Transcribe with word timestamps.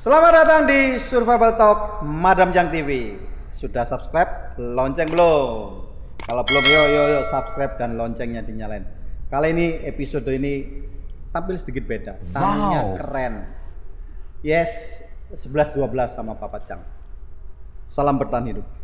Selamat 0.00 0.32
datang 0.32 0.64
di 0.64 0.96
Survival 0.96 1.60
Talk 1.60 2.00
Madam 2.08 2.56
Jang 2.56 2.72
TV. 2.72 3.20
Sudah 3.52 3.84
subscribe? 3.84 4.56
Lonceng 4.56 5.04
belum? 5.12 5.76
Kalau 6.24 6.40
belum, 6.48 6.64
yo 6.64 6.82
yo 6.88 7.02
yo 7.04 7.20
subscribe 7.28 7.76
dan 7.76 8.00
loncengnya 8.00 8.40
dinyalain. 8.40 8.88
Kali 9.28 9.52
ini 9.52 9.84
episode 9.84 10.24
ini 10.32 10.64
tampil 11.36 11.60
sedikit 11.60 11.84
beda. 11.84 12.16
Tamunya 12.32 12.80
Wow. 12.80 12.96
keren. 12.96 13.34
Yes, 14.40 15.04
11 15.36 15.76
12 15.76 16.16
sama 16.16 16.32
Papa 16.32 16.64
Cang. 16.64 16.80
Salam 17.84 18.16
bertahan 18.16 18.56
hidup. 18.56 18.79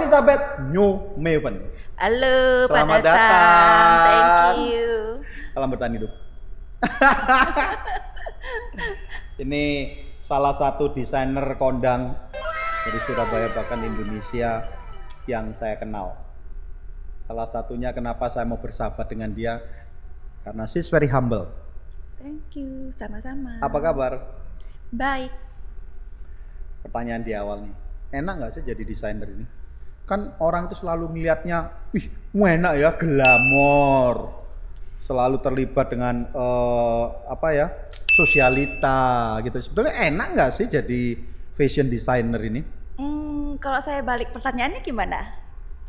Elizabeth 0.00 0.64
New 0.72 1.12
Maven. 1.20 1.60
Halo, 2.00 2.64
Selamat 2.72 2.88
Pak 2.88 3.04
Datang. 3.04 4.08
Thank 4.08 4.72
you. 4.72 4.88
Salam 5.52 5.68
bertahan 5.68 5.92
hidup. 5.92 6.12
Ini 9.44 9.64
salah 10.24 10.56
satu 10.56 10.96
desainer 10.96 11.44
kondang 11.60 12.16
dari 12.88 12.98
Surabaya 13.04 13.52
bahkan 13.52 13.84
Indonesia 13.84 14.72
yang 15.28 15.52
saya 15.52 15.76
kenal. 15.76 16.16
Salah 17.28 17.44
satunya 17.44 17.92
kenapa 17.92 18.32
saya 18.32 18.48
mau 18.48 18.56
bersahabat 18.56 19.04
dengan 19.04 19.36
dia 19.36 19.60
karena 20.48 20.64
she's 20.64 20.88
very 20.88 21.12
humble. 21.12 21.44
Thank 22.16 22.56
you, 22.56 22.88
sama-sama. 22.96 23.60
Apa 23.60 23.78
kabar? 23.84 24.12
Baik. 24.96 25.28
Pertanyaan 26.88 27.20
di 27.20 27.36
awal 27.36 27.68
nih. 27.68 27.76
Enak 28.16 28.34
nggak 28.40 28.52
sih 28.56 28.64
jadi 28.64 28.80
desainer 28.80 29.28
ini? 29.28 29.59
Kan 30.10 30.34
orang 30.42 30.66
itu 30.66 30.82
selalu 30.82 31.06
melihatnya, 31.14 31.70
wih, 31.94 32.10
enak 32.34 32.74
ya, 32.82 32.90
glamor. 32.98 34.42
Selalu 34.98 35.38
terlibat 35.38 35.86
dengan 35.86 36.26
eh, 36.26 37.04
apa 37.30 37.48
ya, 37.54 37.70
sosialita 38.18 39.38
gitu. 39.46 39.62
Sebetulnya 39.62 39.94
enak 40.10 40.26
nggak 40.34 40.50
sih 40.50 40.66
jadi 40.66 41.14
fashion 41.54 41.86
designer 41.86 42.42
ini? 42.42 42.66
Hmm, 42.98 43.54
kalau 43.62 43.78
saya 43.78 44.02
balik 44.02 44.34
pertanyaannya 44.34 44.82
gimana? 44.82 45.30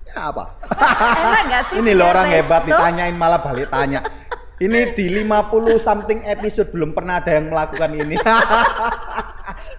Ya 0.06 0.30
apa? 0.30 0.54
Enak 0.70 1.42
nggak 1.50 1.64
sih? 1.74 1.76
ini 1.82 1.92
loh 1.98 2.14
orang 2.14 2.30
hebat 2.30 2.62
ditanyain 2.70 3.18
malah 3.18 3.42
balik 3.42 3.74
tanya. 3.74 4.06
Ini 4.62 4.94
di 4.94 5.10
50 5.26 5.82
something 5.82 6.22
episode 6.22 6.70
belum 6.70 6.94
pernah 6.94 7.18
ada 7.18 7.34
yang 7.34 7.50
melakukan 7.50 7.98
ini. 7.98 8.14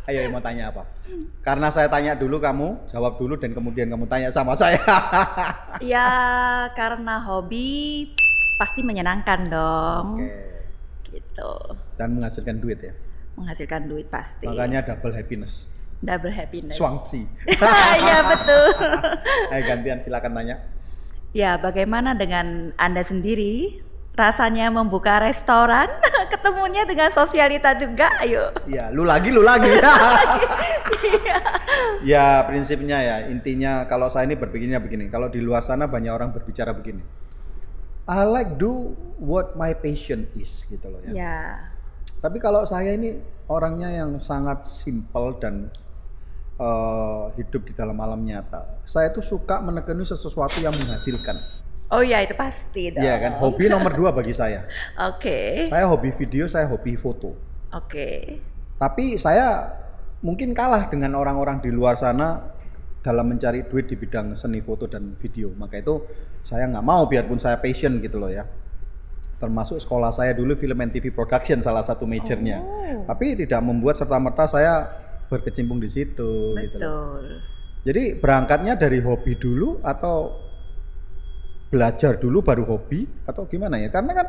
Ayo 0.03 0.27
mau 0.35 0.43
tanya 0.43 0.75
apa? 0.75 0.83
Karena 1.47 1.71
saya 1.71 1.87
tanya 1.87 2.19
dulu 2.19 2.43
kamu 2.43 2.91
jawab 2.91 3.23
dulu 3.23 3.39
dan 3.39 3.55
kemudian 3.55 3.87
kamu 3.87 4.11
tanya 4.11 4.35
sama 4.35 4.59
saya. 4.59 4.83
Ya, 5.83 6.11
karena 6.79 7.23
hobi 7.23 8.07
pasti 8.59 8.83
menyenangkan 8.87 9.51
dong. 9.51 10.07
Oke. 10.19 10.31
Gitu. 11.07 11.53
Dan 11.99 12.19
menghasilkan 12.19 12.59
duit 12.59 12.79
ya. 12.83 12.95
Menghasilkan 13.39 13.87
duit 13.91 14.07
pasti. 14.11 14.47
Makanya 14.47 14.83
double 14.87 15.15
happiness. 15.15 15.67
double 16.03 16.35
happiness. 16.35 16.75
Swangsea. 16.75 17.31
ya 18.11 18.19
betul. 18.27 18.75
Ayo 19.55 19.63
gantian 19.71 20.03
silakan 20.03 20.35
tanya. 20.35 20.57
Ya, 21.33 21.57
bagaimana 21.57 22.19
dengan 22.19 22.75
Anda 22.77 23.07
sendiri? 23.07 23.81
Rasanya 24.13 24.69
membuka 24.69 25.23
restoran, 25.25 25.89
ketemunya 26.33 26.89
dengan 26.89 27.13
sosialita 27.13 27.77
juga, 27.77 28.09
ayo. 28.25 28.49
Iya, 28.65 28.89
lu 28.89 29.05
lagi, 29.05 29.29
lu 29.29 29.45
lagi. 29.45 29.69
ya, 32.13 32.41
prinsipnya 32.49 32.99
ya, 33.05 33.17
intinya 33.29 33.85
kalau 33.85 34.09
saya 34.09 34.25
ini 34.25 34.41
berpikirnya 34.41 34.81
begini. 34.81 35.13
Kalau 35.13 35.29
di 35.29 35.45
luar 35.45 35.61
sana 35.61 35.85
banyak 35.85 36.09
orang 36.09 36.33
berbicara 36.33 36.73
begini. 36.73 37.05
I 38.09 38.27
like 38.27 38.59
do 38.59 38.99
what 39.23 39.55
my 39.55 39.77
passion 39.77 40.27
is 40.35 40.67
gitu 40.67 40.91
loh 40.91 40.99
ya. 41.07 41.13
Ya, 41.15 41.39
Tapi 42.19 42.43
kalau 42.43 42.67
saya 42.67 42.99
ini 42.99 43.23
orangnya 43.47 43.95
yang 43.95 44.19
sangat 44.19 44.67
simpel 44.67 45.39
dan 45.39 45.71
eh, 46.59 47.25
hidup 47.39 47.63
di 47.63 47.73
dalam 47.79 47.95
alam 48.03 48.19
nyata. 48.27 48.83
Saya 48.83 49.15
tuh 49.15 49.23
suka 49.23 49.63
menekuni 49.63 50.03
sesuatu 50.03 50.59
yang 50.59 50.75
menghasilkan. 50.75 51.63
Oh 51.93 52.01
ya 52.01 52.25
itu 52.25 52.33
pasti 52.33 52.89
dong. 52.89 53.05
Iya 53.05 53.21
kan, 53.21 53.33
hobi 53.37 53.69
nomor 53.69 53.93
dua 53.93 54.17
bagi 54.17 54.33
saya. 54.33 54.65
Oke. 55.13 55.69
Saya 55.69 55.85
hobi 55.93 56.09
video, 56.09 56.49
saya 56.49 56.65
hobi 56.65 56.97
foto. 56.97 57.37
Oke. 57.69 58.41
Tapi 58.81 59.21
saya 59.21 59.77
mungkin 60.25 60.57
kalah 60.57 60.89
dengan 60.89 61.13
orang-orang 61.21 61.61
di 61.61 61.69
luar 61.69 62.01
sana 62.01 62.49
dalam 63.05 63.29
mencari 63.29 63.69
duit 63.69 63.93
di 63.93 64.01
bidang 64.01 64.33
seni 64.33 64.65
foto 64.65 64.89
dan 64.89 65.21
video. 65.21 65.53
Maka 65.53 65.85
itu 65.85 66.01
saya 66.41 66.65
nggak 66.65 66.81
mau 66.81 67.05
biarpun 67.05 67.37
saya 67.37 67.61
passion 67.61 68.01
gitu 68.01 68.17
loh 68.17 68.33
ya. 68.33 68.49
Termasuk 69.37 69.77
sekolah 69.77 70.17
saya 70.17 70.33
dulu 70.33 70.57
film 70.57 70.81
and 70.81 70.97
TV 70.97 71.13
production 71.13 71.61
salah 71.61 71.85
satu 71.85 72.09
majornya. 72.09 72.57
Oh. 72.65 73.05
Tapi 73.05 73.37
tidak 73.37 73.61
membuat 73.61 74.01
serta 74.01 74.17
merta 74.17 74.49
saya 74.49 74.89
berkecimpung 75.29 75.77
di 75.77 75.93
situ 75.93 76.57
gitu 76.57 76.77
loh. 76.81 77.21
Betul. 77.21 77.25
Jadi 77.85 78.03
berangkatnya 78.17 78.81
dari 78.81 79.03
hobi 79.05 79.37
dulu 79.37 79.83
atau 79.85 80.49
belajar 81.73 82.21
dulu 82.21 82.45
baru 82.45 82.69
hobi 82.69 83.09
atau 83.25 83.49
gimana 83.49 83.81
ya? 83.81 83.89
Karena 83.89 84.13
kan 84.13 84.27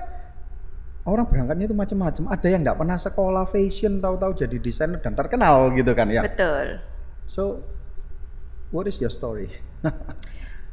orang 1.03 1.27
berangkatnya 1.27 1.67
itu 1.67 1.75
macam-macam. 1.75 2.23
Ada 2.31 2.47
yang 2.47 2.61
nggak 2.63 2.77
pernah 2.79 2.95
sekolah 2.95 3.43
fashion, 3.51 3.99
tahu-tahu 3.99 4.31
jadi 4.47 4.57
desainer 4.63 5.03
dan 5.03 5.11
terkenal 5.11 5.75
gitu 5.75 5.91
kan 5.91 6.07
ya. 6.07 6.23
Betul. 6.23 6.79
So, 7.27 7.59
what 8.71 8.87
is 8.87 8.95
your 9.03 9.11
story? 9.11 9.51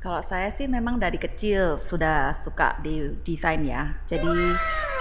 Kalau 0.00 0.24
saya 0.24 0.48
sih 0.48 0.64
memang 0.64 0.96
dari 0.96 1.20
kecil 1.20 1.76
sudah 1.76 2.32
suka 2.32 2.80
di 2.80 3.20
desain 3.20 3.60
ya. 3.60 4.00
Jadi 4.08 4.32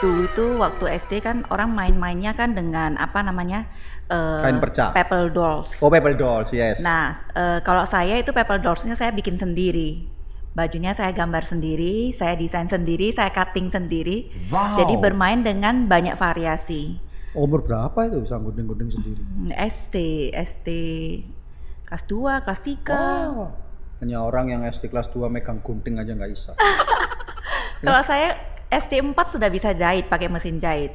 dulu 0.03 0.27
tuh 0.35 0.59
waktu 0.59 0.99
SD 0.99 1.23
kan 1.23 1.47
orang 1.47 1.71
main-mainnya 1.71 2.35
kan 2.35 2.51
dengan 2.51 2.99
apa 2.99 3.23
namanya 3.23 3.63
eh, 4.11 4.43
Kain 4.43 4.59
perca. 4.59 4.91
Paper 4.91 5.31
dolls. 5.31 5.79
Oh, 5.79 5.87
Paper 5.87 6.19
Dolls, 6.19 6.51
yes. 6.51 6.83
Nah, 6.83 7.15
eh, 7.31 7.63
kalau 7.63 7.87
saya 7.87 8.19
itu 8.19 8.35
paper 8.35 8.59
dollsnya 8.59 8.99
saya 8.99 9.15
bikin 9.15 9.39
sendiri. 9.39 10.18
Bajunya 10.59 10.91
saya 10.91 11.15
gambar 11.15 11.47
sendiri, 11.47 12.11
saya 12.11 12.35
desain 12.35 12.67
sendiri, 12.67 13.15
saya 13.15 13.31
cutting 13.31 13.71
sendiri. 13.71 14.27
Wow. 14.51 14.75
Jadi 14.75 14.99
bermain 14.99 15.39
dengan 15.39 15.87
banyak 15.87 16.19
variasi. 16.19 16.99
Umur 17.31 17.63
berapa 17.63 17.95
itu 18.11 18.19
bisa 18.27 18.35
gunting-gunting 18.35 18.91
sendiri? 18.91 19.23
Hmm, 19.23 19.55
SD, 19.55 19.95
SD 20.35 20.69
kelas 21.87 22.03
2, 22.11 22.43
kelas 22.43 22.59
3. 22.59 22.91
Oh, 22.91 23.55
hanya 24.03 24.19
orang 24.19 24.51
yang 24.51 24.61
SD 24.67 24.91
kelas 24.91 25.07
2 25.15 25.31
megang 25.31 25.63
gunting 25.63 25.95
aja 25.95 26.11
nggak 26.11 26.27
bisa. 26.27 26.51
Kalau 27.87 28.03
saya 28.03 28.35
SD 28.67 28.99
4 28.99 29.15
sudah 29.15 29.47
bisa 29.47 29.71
jahit 29.71 30.11
pakai 30.11 30.27
mesin 30.27 30.59
jahit. 30.59 30.91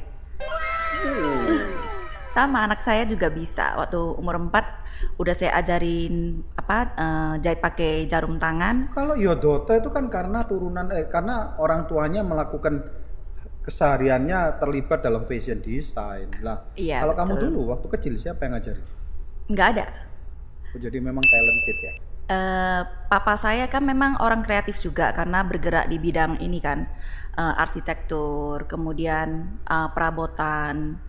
Sama 2.35 2.67
anak 2.67 2.83
saya 2.83 3.07
juga 3.07 3.31
bisa. 3.31 3.79
Waktu 3.79 3.95
umur 4.19 4.35
4 4.51 5.15
udah 5.15 5.31
saya 5.31 5.55
ajarin 5.55 6.43
apa 6.59 6.77
eh, 6.91 7.33
jahit 7.39 7.63
pakai 7.63 8.11
jarum 8.11 8.35
tangan. 8.35 8.91
Kalau 8.91 9.15
Yodota 9.15 9.79
itu 9.79 9.87
kan 9.87 10.11
karena 10.11 10.43
turunan 10.43 10.91
eh 10.91 11.07
karena 11.07 11.55
orang 11.55 11.87
tuanya 11.87 12.27
melakukan 12.27 12.83
kesehariannya 13.63 14.59
terlibat 14.59 14.99
dalam 14.99 15.23
fashion 15.23 15.63
design 15.63 16.27
lah. 16.43 16.67
Iya, 16.75 17.07
Kalau 17.07 17.15
kamu 17.15 17.33
betul. 17.39 17.43
dulu 17.47 17.59
waktu 17.71 17.87
kecil 17.95 18.13
siapa 18.19 18.43
yang 18.45 18.59
ngajarin? 18.59 18.85
Nggak 19.47 19.67
ada. 19.71 19.85
Oh, 20.75 20.79
jadi 20.83 20.97
memang 20.99 21.23
talented 21.23 21.77
ya. 21.79 21.93
Eh, 22.25 22.81
papa 23.07 23.39
saya 23.39 23.71
kan 23.71 23.85
memang 23.85 24.19
orang 24.19 24.43
kreatif 24.43 24.81
juga 24.81 25.13
karena 25.15 25.45
bergerak 25.45 25.87
di 25.87 25.97
bidang 26.03 26.43
ini 26.43 26.59
kan 26.59 26.83
eh, 27.39 27.53
arsitektur, 27.63 28.67
kemudian 28.67 29.55
eh, 29.63 29.87
perabotan. 29.95 30.99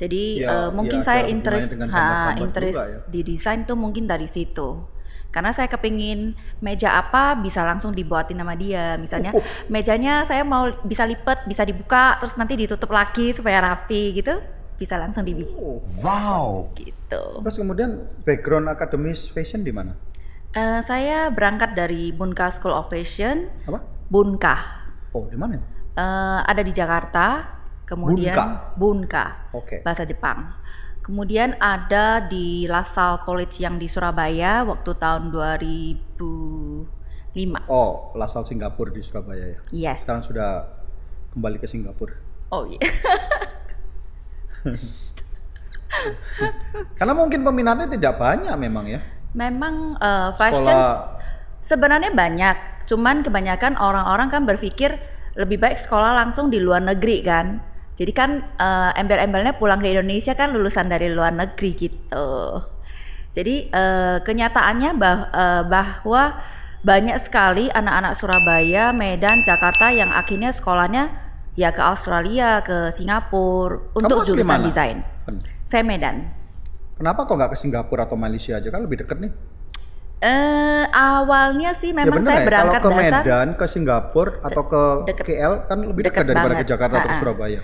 Jadi 0.00 0.40
Ya, 0.40 0.48
eh, 0.48 0.68
mungkin 0.72 1.04
ya, 1.04 1.06
saya 1.06 1.22
interest, 1.28 1.76
ha, 1.92 2.32
interest 2.40 2.80
juga 2.80 2.88
ya. 2.88 2.98
di 3.12 3.20
desain 3.20 3.68
tuh 3.68 3.76
mungkin 3.76 4.08
dari 4.08 4.24
situ. 4.24 4.80
Karena 5.30 5.52
saya 5.52 5.68
kepingin 5.68 6.34
meja 6.58 6.98
apa 6.98 7.36
bisa 7.36 7.62
langsung 7.62 7.92
dibuatin 7.92 8.40
sama 8.40 8.56
dia. 8.56 8.96
Misalnya 8.96 9.30
Oh, 9.30 9.38
oh. 9.38 9.44
mejanya 9.68 10.24
saya 10.24 10.42
mau 10.42 10.66
bisa 10.82 11.04
lipat, 11.04 11.44
bisa 11.44 11.62
dibuka, 11.62 12.16
terus 12.18 12.34
nanti 12.34 12.56
ditutup 12.56 12.90
lagi 12.90 13.30
supaya 13.30 13.60
rapi 13.62 14.16
gitu. 14.16 14.40
Bisa 14.74 14.96
langsung 14.96 15.22
dibikin 15.22 15.54
Oh. 15.54 15.84
Wow. 16.00 16.72
gitu. 16.74 17.44
Terus 17.44 17.56
kemudian 17.56 17.90
background 18.24 18.66
akademis 18.66 19.28
fashion 19.28 19.60
di 19.60 19.70
mana? 19.70 19.94
Eh, 20.50 20.80
saya 20.82 21.30
berangkat 21.30 21.78
dari 21.78 22.10
Bunka 22.10 22.50
School 22.50 22.74
of 22.74 22.90
Fashion, 22.90 23.46
Apa? 23.68 23.86
Bunka. 24.10 24.56
Oh, 25.12 25.30
di 25.30 25.38
mana? 25.38 25.62
Eh, 25.94 26.40
ada 26.42 26.58
di 26.58 26.72
Jakarta, 26.72 27.46
kemudian 27.90 28.38
Bunka? 28.38 28.78
Bunka, 28.78 29.50
Oke. 29.50 29.82
bahasa 29.82 30.06
Jepang. 30.06 30.54
Kemudian 31.02 31.58
ada 31.58 32.22
di 32.22 32.70
LaSalle 32.70 33.26
College 33.26 33.58
yang 33.58 33.82
di 33.82 33.90
Surabaya 33.90 34.62
waktu 34.62 34.94
tahun 34.94 35.34
2005. 35.34 36.86
Oh, 37.66 38.14
Lasal 38.14 38.46
Singapura 38.46 38.94
di 38.94 39.02
Surabaya 39.02 39.58
ya. 39.58 39.60
Yes. 39.74 40.06
Sekarang 40.06 40.22
sudah 40.22 40.70
kembali 41.34 41.58
ke 41.58 41.66
Singapura. 41.66 42.14
Oh 42.54 42.62
iya. 42.70 42.78
Karena 47.00 47.16
mungkin 47.16 47.40
peminatnya 47.42 47.90
tidak 47.90 48.14
banyak 48.14 48.54
memang 48.54 48.86
ya. 48.86 49.02
Memang 49.34 49.98
eh, 49.98 50.30
fashion 50.38 50.70
Sekolah 50.70 51.18
Sebenarnya 51.60 52.08
banyak, 52.16 52.88
cuman 52.88 53.20
kebanyakan 53.20 53.76
orang-orang 53.76 54.32
kan 54.32 54.48
berpikir 54.48 54.96
lebih 55.36 55.60
baik 55.60 55.76
sekolah 55.76 56.16
langsung 56.16 56.48
di 56.48 56.56
luar 56.56 56.80
negeri 56.80 57.20
kan. 57.20 57.60
Jadi 58.00 58.12
kan 58.16 58.30
eh, 58.56 58.90
embel-embelnya 58.96 59.60
pulang 59.60 59.76
ke 59.76 59.92
Indonesia 59.92 60.32
kan 60.32 60.56
lulusan 60.56 60.88
dari 60.88 61.12
luar 61.12 61.36
negeri 61.36 61.76
gitu. 61.76 62.28
Jadi 63.36 63.68
eh, 63.68 64.16
kenyataannya 64.24 64.90
bah- 64.96 65.28
eh, 65.28 65.62
bahwa 65.68 66.40
banyak 66.80 67.20
sekali 67.20 67.68
anak-anak 67.68 68.16
Surabaya, 68.16 68.96
Medan, 68.96 69.44
Jakarta 69.44 69.92
yang 69.92 70.08
akhirnya 70.08 70.48
sekolahnya 70.48 71.12
ya 71.52 71.76
ke 71.76 71.82
Australia, 71.84 72.64
ke 72.64 72.88
Singapura 72.88 73.92
untuk 73.92 74.24
jurusan 74.24 74.64
mana? 74.64 74.64
desain. 74.64 75.04
Fen, 75.28 75.36
Saya 75.68 75.84
Medan. 75.84 76.24
Kenapa 76.96 77.28
kok 77.28 77.36
nggak 77.36 77.52
ke 77.52 77.58
Singapura 77.60 78.08
atau 78.08 78.16
Malaysia 78.16 78.56
aja 78.56 78.68
kan 78.72 78.80
lebih 78.80 79.04
deket 79.04 79.20
nih? 79.20 79.32
Eh 80.20 80.84
awalnya 80.88 81.72
sih 81.72 81.92
memang 81.92 82.12
ya 82.12 82.16
bener 82.16 82.28
saya 82.28 82.40
ya, 82.40 82.48
berangkat 82.48 82.80
kalau 82.80 82.92
ke 82.92 83.00
dasar 83.00 83.22
Medan, 83.24 83.48
ke 83.56 83.64
Singapura 83.68 84.32
atau 84.40 84.62
ke 84.64 84.82
deket- 85.08 85.26
KL 85.28 85.52
kan 85.68 85.78
lebih 85.80 86.02
dekat 86.08 86.24
daripada 86.28 86.52
banget. 86.56 86.64
ke 86.64 86.72
Jakarta 86.72 86.94
atau 86.96 87.12
ke. 87.12 87.16
Surabaya. 87.20 87.60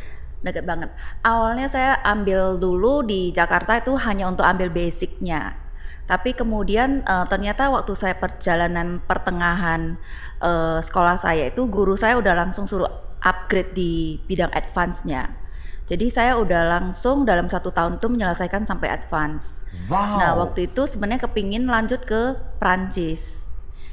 Deket 0.46 0.64
banget. 0.64 0.94
Awalnya 1.26 1.66
saya 1.66 1.98
ambil 2.06 2.56
dulu 2.56 3.02
di 3.02 3.34
Jakarta 3.34 3.82
itu 3.82 3.98
hanya 3.98 4.30
untuk 4.30 4.46
ambil 4.46 4.70
basicnya. 4.70 5.58
Tapi 6.06 6.38
kemudian 6.38 7.02
eh, 7.02 7.26
ternyata 7.26 7.66
waktu 7.66 7.92
saya 7.98 8.14
perjalanan 8.14 9.02
pertengahan 9.02 9.98
eh, 10.38 10.78
sekolah 10.78 11.18
saya 11.18 11.50
itu 11.50 11.66
guru 11.66 11.98
saya 11.98 12.14
udah 12.16 12.34
langsung 12.46 12.70
suruh 12.70 12.88
upgrade 13.26 13.74
di 13.74 14.22
bidang 14.30 14.54
advance-nya. 14.54 15.46
Jadi 15.86 16.10
saya 16.10 16.34
udah 16.34 16.66
langsung 16.66 17.22
dalam 17.22 17.46
satu 17.46 17.70
tahun 17.70 18.02
itu 18.02 18.10
menyelesaikan 18.10 18.66
sampai 18.66 18.90
advance. 18.90 19.62
Wow. 19.86 20.18
Nah 20.18 20.30
waktu 20.42 20.66
itu 20.66 20.82
sebenarnya 20.82 21.30
kepingin 21.30 21.70
lanjut 21.70 22.02
ke 22.02 22.34
Prancis. 22.58 23.46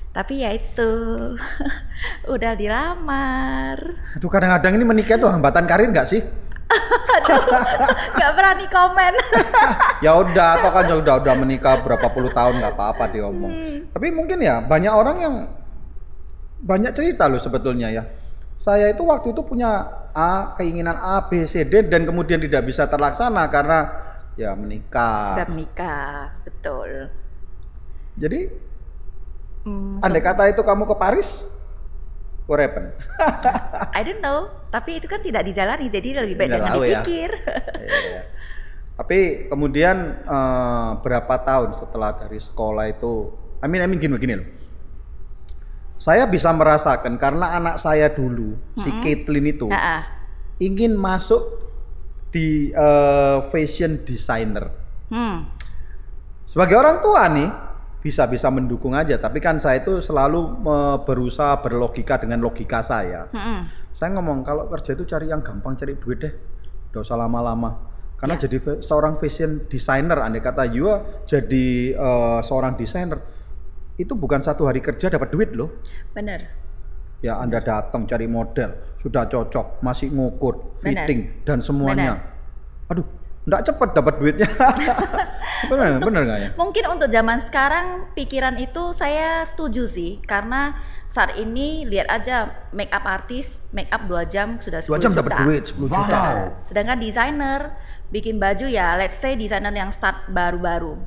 Tapi 0.09 0.45
ya 0.45 0.53
itu 0.53 0.89
udah 2.33 2.53
dilamar. 2.57 3.77
Aduh 4.17 4.29
kadang-kadang 4.29 4.73
ini 4.77 4.85
menikah 4.85 5.21
tuh 5.21 5.29
hambatan 5.29 5.69
karir 5.69 5.89
nggak 5.89 6.09
sih? 6.09 6.21
Gak 8.18 8.31
berani 8.33 8.65
komen. 8.68 9.13
ya 10.06 10.12
udah, 10.18 10.50
atau 10.60 10.69
kan 10.74 10.86
udah 10.89 11.15
udah 11.21 11.33
menikah 11.38 11.80
berapa 11.81 12.07
puluh 12.10 12.33
tahun 12.33 12.60
nggak 12.60 12.74
apa-apa 12.74 13.06
diomong. 13.13 13.54
Hmm. 13.54 13.80
Tapi 13.94 14.07
mungkin 14.10 14.42
ya 14.42 14.63
banyak 14.63 14.94
orang 14.94 15.18
yang 15.21 15.36
banyak 16.63 16.92
cerita 16.95 17.30
loh 17.30 17.39
sebetulnya 17.39 17.92
ya. 17.92 18.04
Saya 18.57 18.89
itu 18.89 19.04
waktu 19.04 19.36
itu 19.36 19.42
punya 19.44 19.83
A 20.13 20.56
keinginan 20.56 20.95
A 20.95 21.25
B 21.27 21.44
C 21.50 21.68
D 21.68 21.86
dan 21.89 22.07
kemudian 22.07 22.39
tidak 22.39 22.63
bisa 22.65 22.88
terlaksana 22.88 23.50
karena 23.51 23.80
ya 24.39 24.56
menikah. 24.56 25.36
Sudah 25.36 25.48
menikah, 25.50 26.38
betul. 26.45 27.12
Jadi 28.13 28.39
Hmm, 29.63 30.04
andai 30.04 30.19
kata 30.19 30.51
itu 30.51 30.60
kamu 30.60 30.83
ke 30.83 30.95
Paris, 31.00 31.48
what 32.47 32.59
happen? 32.59 32.91
I 33.97 34.01
don't 34.03 34.19
know, 34.19 34.51
tapi 34.69 34.99
itu 34.99 35.07
kan 35.07 35.23
tidak 35.23 35.47
dijalani, 35.47 35.87
jadi 35.87 36.23
lebih 36.23 36.35
baik 36.35 36.49
jangan 36.51 36.71
ya. 36.71 36.77
dipikir. 36.79 37.29
Iya. 37.83 38.21
Tapi 38.93 39.19
kemudian 39.49 39.97
eh, 40.21 40.89
berapa 41.01 41.35
tahun 41.41 41.75
setelah 41.81 42.13
dari 42.13 42.37
sekolah 42.37 42.85
itu, 42.93 43.33
I 43.63 43.67
mean, 43.71 43.81
I 43.81 43.87
mean 43.89 43.97
gini 43.97 44.13
begini 44.13 44.33
loh. 44.37 44.49
Saya 45.97 46.27
bisa 46.27 46.51
merasakan 46.51 47.15
karena 47.15 47.55
anak 47.55 47.79
saya 47.79 48.11
dulu, 48.11 48.59
si 48.75 48.91
Caitlin 48.99 49.55
itu 49.55 49.71
Nah, 49.71 49.79
ah. 49.79 50.01
ingin 50.59 50.99
masuk 50.99 51.63
di 52.33 52.69
eh, 52.75 53.37
fashion 53.49 54.03
designer. 54.03 54.67
hmm, 55.09 55.37
Sebagai 56.43 56.75
orang 56.77 57.01
tua 57.01 57.23
nih, 57.33 57.49
bisa-bisa 58.03 58.51
mendukung 58.51 58.91
aja. 58.94 59.15
Tapi 59.15 59.39
kan 59.39 59.57
saya 59.57 59.79
itu 59.79 60.03
selalu 60.03 60.59
berusaha 61.07 61.55
berlogika 61.63 62.19
dengan 62.19 62.44
logika 62.44 62.83
saya. 62.83 63.31
hmm, 63.31 63.88
Saya 63.95 64.11
ngomong 64.19 64.44
kalau 64.44 64.67
kerja 64.67 64.91
itu 64.94 65.07
cari 65.07 65.31
yang 65.31 65.39
gampang 65.39 65.79
cari 65.79 65.95
duit 65.95 66.19
deh, 66.19 66.33
nggak 66.91 67.01
usah 67.01 67.15
lama-lama. 67.15 67.95
Karena 68.19 68.35
Ya. 68.35 68.47
jadi 68.47 68.83
seorang 68.83 69.15
fashion 69.15 69.67
designer, 69.67 70.19
andai 70.19 70.39
kata 70.39 70.67
Yua 70.67 71.23
jadi 71.23 71.95
eh, 71.95 72.39
seorang 72.44 72.75
desainer, 72.75 73.19
itu 73.95 74.11
bukan 74.13 74.44
satu 74.44 74.67
hari 74.67 74.83
kerja 74.83 75.07
dapat 75.07 75.31
duit 75.31 75.55
loh. 75.55 75.71
bener. 76.11 76.59
Ya 77.23 77.39
Anda 77.39 77.63
datang 77.63 78.03
cari 78.03 78.27
model, 78.27 79.00
sudah 79.00 79.31
cocok, 79.31 79.79
masih 79.79 80.11
ngukur, 80.11 80.75
fitting 80.75 81.47
dan 81.47 81.63
semuanya. 81.63 82.19
Aduh, 82.91 83.07
nggak 83.43 83.61
cepet 83.67 83.89
dapat 83.91 84.13
duitnya. 84.19 84.47
bener 85.69 85.99
nggak 85.99 86.39
ya? 86.39 86.49
Mungkin 86.55 86.83
untuk 86.87 87.07
zaman 87.11 87.39
sekarang 87.39 88.11
pikiran 88.15 88.55
itu 88.55 88.91
saya 88.95 89.43
setuju 89.47 89.83
sih, 89.87 90.19
karena 90.23 90.75
saat 91.07 91.35
ini 91.35 91.83
lihat 91.85 92.07
aja 92.09 92.67
make 92.71 92.89
up 92.89 93.03
artis, 93.03 93.61
make 93.69 93.91
up 93.91 94.07
2 94.07 94.23
jam 94.25 94.57
sudah 94.57 94.79
10 94.81 94.89
Dua 94.89 94.99
jam 94.99 95.11
juta. 95.11 95.19
dapat 95.21 95.33
duit 95.45 95.63
10 95.67 95.87
juta. 95.91 96.19
Wow. 96.19 96.39
Sedangkan 96.65 96.97
desainer 96.97 97.61
bikin 98.09 98.39
baju 98.39 98.65
ya, 98.65 98.95
let's 98.95 99.19
say 99.19 99.35
desainer 99.35 99.71
yang 99.71 99.91
start 99.91 100.29
baru-baru. 100.31 100.97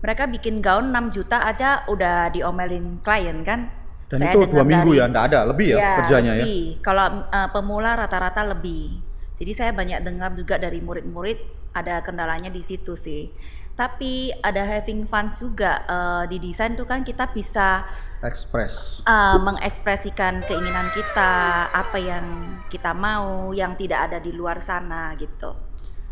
Mereka 0.00 0.32
bikin 0.32 0.64
gaun 0.64 0.88
6 0.94 1.12
juta 1.12 1.44
aja 1.44 1.84
udah 1.90 2.32
diomelin 2.32 3.04
klien 3.04 3.44
kan. 3.44 3.68
Dan 4.10 4.18
Saya 4.26 4.32
itu 4.34 4.42
dua 4.50 4.66
minggu 4.66 4.90
dari- 4.90 4.98
ya, 4.98 5.04
nggak 5.06 5.24
ada 5.30 5.40
lebih 5.46 5.68
ya, 5.70 6.02
kerjanya 6.02 6.32
ya. 6.34 6.42
lebih. 6.42 6.82
Kalau 6.82 7.06
uh, 7.30 7.48
pemula 7.54 7.94
rata-rata 7.94 8.42
lebih. 8.42 8.98
Jadi 9.38 9.52
saya 9.54 9.70
banyak 9.70 10.02
dengar 10.02 10.34
juga 10.34 10.58
dari 10.58 10.82
murid-murid 10.82 11.59
ada 11.72 12.00
kendalanya 12.00 12.48
di 12.48 12.60
situ 12.60 12.94
sih. 12.94 13.30
Tapi 13.70 14.28
ada 14.44 14.60
having 14.60 15.08
fun 15.08 15.32
juga 15.32 15.80
uh, 15.88 16.22
di 16.28 16.36
desain 16.36 16.76
tuh 16.76 16.84
kan 16.84 17.00
kita 17.00 17.32
bisa 17.32 17.88
Express. 18.20 19.00
uh, 19.08 19.40
mengekspresikan 19.40 20.44
keinginan 20.44 20.84
kita, 20.92 21.32
apa 21.72 21.96
yang 21.96 22.24
kita 22.68 22.92
mau, 22.92 23.56
yang 23.56 23.72
tidak 23.74 24.12
ada 24.12 24.18
di 24.20 24.36
luar 24.36 24.60
sana 24.60 25.16
gitu. 25.16 25.56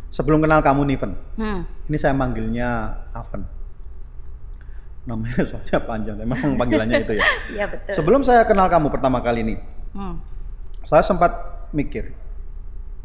Sebelum 0.09 0.41
kenal 0.41 0.65
kamu 0.65 0.89
Niven, 0.89 1.13
Hmm. 1.37 1.69
Ini 1.85 1.97
saya 2.01 2.17
manggilnya 2.17 2.69
Aven. 3.13 3.45
Namanya 5.05 5.41
soalnya 5.45 5.79
panjang, 5.85 6.17
memang 6.17 6.57
panggilannya 6.57 7.05
itu 7.05 7.13
ya. 7.17 7.25
Iya 7.61 7.65
betul. 7.69 7.95
Sebelum 7.97 8.21
saya 8.25 8.45
kenal 8.45 8.69
kamu 8.69 8.89
pertama 8.89 9.21
kali 9.21 9.45
ini, 9.45 9.55
Hmm. 9.93 10.21
saya 10.85 11.01
sempat 11.01 11.33
mikir, 11.73 12.17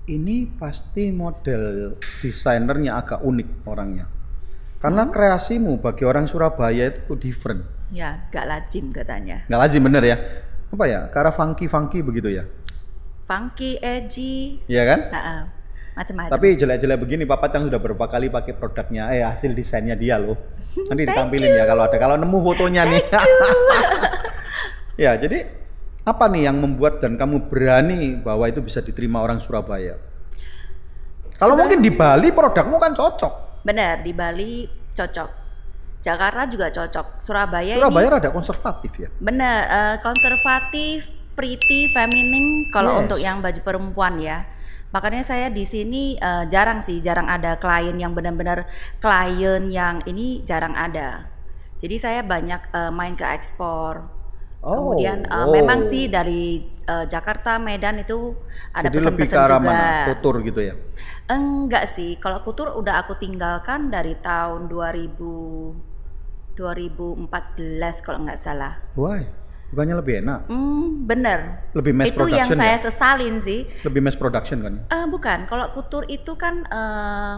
ini 0.08 0.52
pasti 0.60 1.16
model 1.16 1.96
desainernya 2.20 3.00
agak 3.00 3.24
unik 3.24 3.50
orangnya. 3.64 4.06
Karena 4.84 5.08
kreasimu 5.08 5.80
bagi 5.80 6.04
orang 6.04 6.28
Surabaya 6.28 6.92
itu 6.92 7.16
different. 7.16 7.64
Ya, 7.88 8.28
gak 8.36 8.44
lazim 8.52 8.92
katanya. 8.92 9.48
Nggak 9.48 9.60
lazim 9.64 9.82
bener 9.86 10.04
ya. 10.04 10.18
Apa 10.76 10.86
ya, 10.92 11.08
karena 11.08 11.32
funky-funky 11.32 12.04
begitu 12.04 12.36
ya. 12.36 12.44
Funky, 13.24 13.80
edgy, 13.80 14.60
Iya 14.68 14.84
kan? 14.84 15.00
nah, 15.08 15.48
macam-macam. 15.96 16.32
Tapi 16.36 16.48
jelek-jelek 16.60 17.00
begini 17.00 17.24
Papat 17.24 17.56
yang 17.56 17.72
sudah 17.72 17.80
beberapa 17.80 18.12
kali 18.12 18.28
pakai 18.28 18.54
produknya, 18.60 19.08
eh 19.16 19.24
hasil 19.24 19.56
desainnya 19.56 19.96
dia 19.96 20.20
loh. 20.20 20.36
Nanti 20.92 21.06
ditampilin 21.08 21.56
ya 21.56 21.64
kalau 21.64 21.88
ada, 21.88 21.96
kalau 21.96 22.20
nemu 22.20 22.38
fotonya 22.44 22.84
nih. 22.84 23.04
ya, 25.08 25.16
jadi 25.16 25.63
apa 26.04 26.28
nih 26.28 26.52
yang 26.52 26.60
membuat 26.60 27.00
dan 27.00 27.16
kamu 27.16 27.48
berani 27.48 28.20
bahwa 28.20 28.44
itu 28.52 28.60
bisa 28.60 28.84
diterima 28.84 29.24
orang 29.24 29.40
Surabaya? 29.40 29.96
Kalau 31.40 31.56
mungkin 31.56 31.80
di 31.80 31.92
Bali 31.92 32.32
produkmu 32.32 32.76
kan 32.80 32.92
cocok. 32.92 33.64
Benar, 33.64 34.04
di 34.04 34.12
Bali 34.12 34.68
cocok. 34.96 35.30
Jakarta 36.04 36.44
juga 36.52 36.68
cocok. 36.68 37.24
Surabaya, 37.24 37.80
Surabaya 37.80 38.04
ini 38.04 38.14
rada 38.20 38.30
konservatif 38.36 38.92
ya. 39.00 39.08
benar 39.24 39.58
eh, 39.72 39.96
konservatif, 40.04 41.08
pretty, 41.32 41.88
feminim 41.96 42.68
kalau 42.76 43.00
Yes. 43.00 43.02
untuk 43.08 43.20
yang 43.24 43.40
baju 43.40 43.60
perempuan 43.64 44.20
ya. 44.20 44.44
Makanya 44.92 45.24
saya 45.24 45.48
di 45.48 45.64
sini 45.64 46.20
eh, 46.20 46.44
jarang 46.52 46.84
sih, 46.84 47.00
jarang 47.00 47.32
ada 47.32 47.56
klien 47.56 47.96
yang 47.96 48.12
benar-benar 48.12 48.68
klien 49.00 49.72
yang 49.72 50.04
ini 50.04 50.44
jarang 50.44 50.76
ada. 50.76 51.32
Jadi 51.80 51.96
saya 51.96 52.20
banyak 52.20 52.62
eh, 52.76 52.92
main 52.92 53.16
ke 53.16 53.24
ekspor. 53.24 54.23
Oh, 54.64 54.96
Kemudian 54.96 55.28
eh, 55.28 55.36
oh. 55.44 55.52
memang 55.52 55.92
sih 55.92 56.08
dari 56.08 56.64
eh, 56.64 57.06
Jakarta, 57.12 57.60
Medan 57.60 58.00
itu 58.00 58.32
ada 58.72 58.88
pesan-pesan 58.88 59.38
juga. 59.44 59.60
mana? 59.60 60.08
Tutur 60.16 60.40
gitu 60.40 60.64
ya. 60.64 60.74
Enggak 61.28 61.92
sih, 61.92 62.16
kalau 62.16 62.40
Kutur 62.40 62.72
udah 62.72 63.04
aku 63.04 63.20
tinggalkan 63.20 63.92
dari 63.92 64.16
tahun 64.24 64.72
2000 64.72 65.94
2014 66.54 68.06
kalau 68.06 68.24
nggak 68.24 68.40
salah. 68.40 68.80
Why? 68.94 69.26
Bukannya 69.74 69.96
lebih 70.00 70.16
enak? 70.22 70.40
Hmm, 70.54 71.02
bener. 71.10 71.66
Lebih 71.74 71.94
mass 71.98 72.14
itu 72.14 72.24
yang 72.30 72.46
production 72.46 72.58
saya 72.62 72.78
ya? 72.78 72.84
sesalin 72.86 73.36
sih. 73.42 73.66
Lebih 73.82 74.00
mass 74.06 74.14
production 74.14 74.62
kan? 74.62 74.74
Eh, 74.86 75.06
bukan, 75.10 75.50
kalau 75.50 75.66
Kutur 75.74 76.06
itu 76.06 76.38
kan 76.38 76.62
eh, 76.70 77.38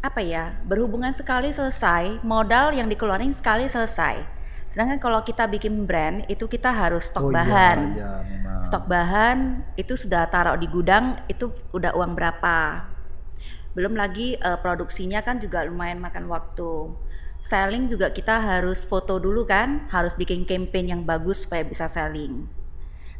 apa 0.00 0.20
ya, 0.24 0.56
berhubungan 0.64 1.12
sekali 1.12 1.52
selesai, 1.52 2.24
modal 2.24 2.72
yang 2.72 2.88
dikeluarin 2.88 3.36
sekali 3.36 3.68
selesai. 3.68 4.33
Sedangkan 4.74 4.98
kalau 4.98 5.22
kita 5.22 5.46
bikin 5.46 5.86
brand 5.86 6.26
itu 6.26 6.50
kita 6.50 6.74
harus 6.74 7.06
stok 7.06 7.22
Oh 7.22 7.30
iya, 7.30 7.36
bahan. 7.38 7.78
iya, 7.94 8.12
memang. 8.26 8.58
Stok 8.66 8.84
bahan 8.90 9.38
itu 9.78 9.94
sudah 9.94 10.26
taruh 10.26 10.58
di 10.58 10.66
gudang 10.66 11.14
itu 11.30 11.54
udah 11.70 11.94
uang 11.94 12.18
berapa. 12.18 12.82
Belum 13.78 13.94
lagi 13.94 14.34
eh, 14.34 14.58
produksinya 14.58 15.22
kan 15.22 15.38
juga 15.38 15.62
lumayan 15.62 16.02
makan 16.02 16.26
waktu. 16.26 16.90
selling 17.44 17.84
juga 17.92 18.08
kita 18.08 18.40
harus 18.40 18.88
foto 18.88 19.20
dulu 19.20 19.44
kan, 19.44 19.84
harus 19.92 20.16
bikin 20.16 20.48
campaign 20.48 20.96
yang 20.96 21.02
bagus 21.04 21.44
supaya 21.44 21.60
bisa 21.60 21.84
selling. 21.92 22.48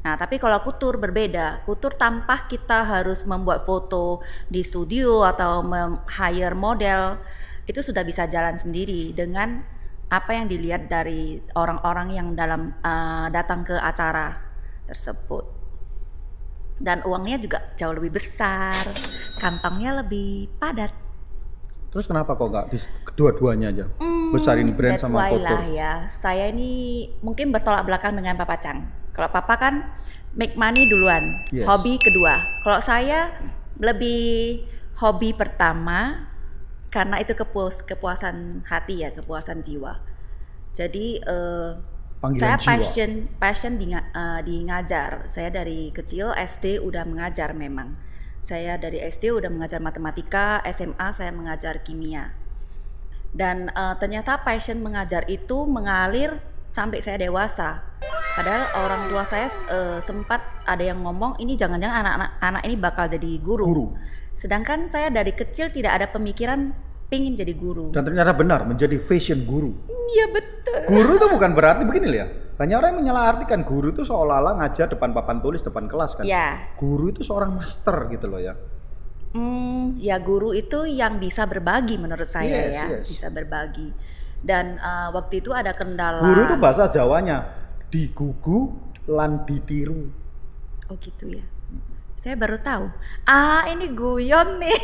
Nah, 0.00 0.16
tapi 0.16 0.40
kalau 0.40 0.64
kutur 0.64 0.96
berbeda. 0.96 1.60
Kutur 1.68 1.92
tanpa 1.92 2.48
kita 2.48 2.88
harus 2.88 3.28
membuat 3.28 3.68
foto 3.68 4.24
di 4.48 4.64
studio 4.64 5.28
atau 5.28 5.60
hire 6.08 6.56
model, 6.56 7.20
itu 7.68 7.84
sudah 7.84 8.00
bisa 8.00 8.24
jalan 8.24 8.56
sendiri 8.56 9.12
dengan 9.12 9.60
apa 10.14 10.30
yang 10.38 10.46
dilihat 10.46 10.86
dari 10.86 11.42
orang-orang 11.58 12.14
yang 12.14 12.28
dalam 12.38 12.70
uh, 12.80 13.26
datang 13.34 13.66
ke 13.66 13.74
acara 13.74 14.38
tersebut. 14.86 15.42
Dan 16.78 17.02
uangnya 17.06 17.38
juga 17.38 17.58
jauh 17.74 17.94
lebih 17.94 18.18
besar, 18.18 18.90
kantongnya 19.38 20.02
lebih 20.02 20.50
padat. 20.58 20.90
Terus 21.94 22.10
kenapa 22.10 22.34
kok 22.34 22.50
nggak 22.50 22.66
kedua-duanya 23.14 23.70
aja? 23.70 23.86
Hmm, 24.02 24.34
Besarin 24.34 24.70
brand 24.74 24.98
sama 24.98 25.30
foto. 25.30 25.46
lah 25.46 25.62
ya. 25.70 25.92
Saya 26.10 26.50
ini 26.50 27.06
mungkin 27.22 27.54
bertolak 27.54 27.86
belakang 27.86 28.18
dengan 28.18 28.34
Papa 28.34 28.58
Chang. 28.58 28.90
Kalau 29.14 29.30
Papa 29.30 29.54
kan 29.54 29.74
make 30.34 30.58
money 30.58 30.90
duluan, 30.90 31.46
Yes. 31.54 31.62
hobi 31.70 31.94
kedua. 32.02 32.42
Kalau 32.66 32.82
saya 32.82 33.38
lebih 33.78 34.66
hobi 34.98 35.30
pertama 35.34 36.26
karena 36.94 37.18
itu 37.18 37.34
kepuas 37.34 37.82
kepuasan 37.82 38.62
hati 38.70 39.02
ya, 39.02 39.10
kepuasan 39.10 39.66
jiwa. 39.66 39.98
Jadi 40.70 41.18
eh, 41.18 41.70
Panggilan 42.22 42.40
saya 42.46 42.56
jiwa. 42.56 42.68
passion 42.70 43.10
passion 43.42 43.72
di, 43.74 43.90
nga- 43.90 44.06
eh, 44.14 44.40
di 44.46 44.62
ngajar. 44.62 45.26
Saya 45.26 45.50
dari 45.50 45.90
kecil 45.90 46.30
SD 46.30 46.78
udah 46.78 47.02
mengajar 47.02 47.50
memang. 47.50 47.98
Saya 48.46 48.78
dari 48.78 49.02
SD 49.02 49.34
udah 49.34 49.50
mengajar 49.50 49.82
matematika, 49.82 50.62
SMA 50.70 51.10
saya 51.10 51.34
mengajar 51.34 51.82
kimia. 51.82 52.30
Dan 53.34 53.74
eh, 53.74 53.94
ternyata 53.98 54.46
passion 54.46 54.78
mengajar 54.78 55.26
itu 55.26 55.66
mengalir 55.66 56.38
sampai 56.70 57.02
saya 57.02 57.18
dewasa. 57.18 57.82
Padahal 58.38 58.66
orang 58.86 59.02
tua 59.10 59.22
saya 59.26 59.50
eh, 59.50 59.98
sempat 59.98 60.42
ada 60.62 60.82
yang 60.82 61.02
ngomong 61.02 61.38
ini 61.42 61.58
jangan-jangan 61.58 62.02
anak-anak 62.06 62.30
anak 62.38 62.62
ini 62.66 62.76
bakal 62.78 63.06
jadi 63.10 63.30
guru. 63.42 63.66
Guru. 63.66 63.86
Sedangkan 64.34 64.90
saya 64.90 65.10
dari 65.10 65.30
kecil 65.32 65.70
tidak 65.70 66.02
ada 66.02 66.06
pemikiran 66.10 66.74
pingin 67.08 67.38
jadi 67.38 67.54
guru. 67.54 67.94
Dan 67.94 68.02
ternyata 68.02 68.34
benar 68.34 68.66
menjadi 68.66 68.98
fashion 68.98 69.46
guru. 69.46 69.70
Iya 70.14 70.34
betul. 70.34 70.78
Guru 70.90 71.12
itu 71.16 71.26
bukan 71.30 71.50
berarti 71.54 71.82
begini 71.86 72.08
ya. 72.10 72.26
Banyak 72.54 72.76
orang 72.78 72.90
yang 72.94 73.00
menyalahartikan 73.02 73.66
guru 73.66 73.90
itu 73.90 74.06
seolah-olah 74.06 74.62
ngajar 74.62 74.86
depan 74.90 75.10
papan 75.10 75.42
tulis 75.42 75.62
depan 75.62 75.90
kelas 75.90 76.18
kan. 76.18 76.22
Ya, 76.22 76.70
Guru 76.78 77.10
itu 77.10 77.26
seorang 77.26 77.50
master 77.54 78.06
gitu 78.14 78.30
loh 78.30 78.38
ya. 78.38 78.54
Hmm, 79.34 79.98
ya 79.98 80.22
guru 80.22 80.54
itu 80.54 80.86
yang 80.86 81.18
bisa 81.18 81.42
berbagi 81.50 81.98
menurut 81.98 82.30
saya 82.30 82.70
Yes, 82.70 82.70
ya, 82.70 82.84
yes. 82.86 83.06
bisa 83.10 83.26
berbagi. 83.34 83.90
Dan 84.38 84.78
uh, 84.78 85.10
waktu 85.10 85.42
itu 85.42 85.50
ada 85.50 85.74
kendala. 85.74 86.22
Guru 86.22 86.46
itu 86.46 86.56
bahasa 86.62 86.86
Jawanya 86.86 87.42
digugu 87.90 88.78
lan 89.10 89.42
ditiru. 89.42 90.14
Oh 90.86 90.94
gitu 91.02 91.34
ya. 91.34 91.42
Saya 92.24 92.40
baru 92.40 92.56
tahu. 92.56 92.88
Ah 93.28 93.68
ini 93.68 93.92
guyon 93.92 94.56
nih. 94.56 94.80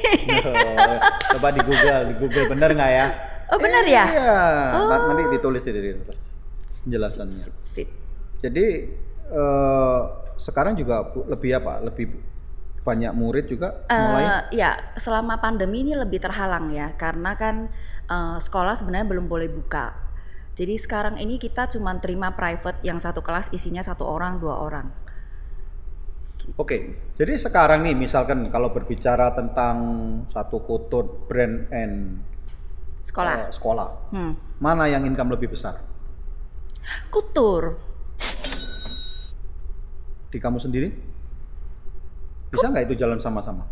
Coba 1.33 1.49
di 1.57 1.65
Google, 1.65 2.13
di 2.13 2.15
Google 2.21 2.53
bener 2.53 2.77
nggak 2.77 2.93
ya? 2.93 3.07
Oh, 3.49 3.57
bener 3.57 3.81
ya? 3.89 4.05
Iya, 4.13 4.37
Oh. 4.77 5.09
nanti 5.09 5.25
ditulis 5.33 5.65
di 5.65 5.73
sini 5.73 6.05
pasti 6.05 6.29
penjelasannya. 6.85 7.65
Sip. 7.65 7.89
Jadi 8.45 8.67
eh, 9.33 10.01
sekarang 10.37 10.77
juga 10.77 11.09
lebih 11.33 11.57
apa? 11.57 11.81
Lebih 11.81 12.13
banyak 12.85 13.13
murid 13.17 13.49
juga 13.49 13.89
mulai. 13.89 14.53
Eh, 14.53 14.61
ya 14.61 14.77
selama 15.01 15.41
pandemi 15.41 15.81
ini 15.81 15.97
lebih 15.97 16.21
terhalang 16.21 16.69
ya 16.69 16.93
karena 17.01 17.41
kan 17.41 17.73
eh, 18.05 18.37
sekolah 18.37 18.77
sebenarnya 18.77 19.17
belum 19.17 19.33
boleh 19.33 19.49
buka. 19.49 19.97
Jadi 20.61 20.77
sekarang 20.77 21.17
ini 21.17 21.41
kita 21.41 21.73
cuma 21.73 21.97
terima 22.05 22.37
private 22.37 22.85
yang 22.85 23.01
satu 23.01 23.25
kelas 23.25 23.49
isinya 23.57 23.81
satu 23.81 24.05
orang 24.05 24.37
dua 24.37 24.61
orang. 24.61 24.93
Oke, 26.55 26.77
jadi 27.15 27.35
sekarang 27.35 27.83
nih 27.83 27.95
misalkan 27.95 28.49
kalau 28.49 28.69
berbicara 28.69 29.31
tentang 29.31 29.77
satu 30.27 30.61
kutut 30.61 31.27
brand 31.27 31.71
and 31.71 32.21
Sekolah. 33.01 33.33
eh, 33.41 33.51
sekolah, 33.51 33.89
Hmm. 34.11 34.35
mana 34.59 34.87
yang 34.87 35.03
income 35.03 35.31
lebih 35.31 35.51
besar? 35.51 35.79
Kutur. 37.09 37.79
Di 40.29 40.39
kamu 40.39 40.59
sendiri? 40.59 40.89
Bisa 42.51 42.67
nggak 42.67 42.87
itu 42.87 42.95
jalan 42.97 43.19
sama-sama? 43.19 43.67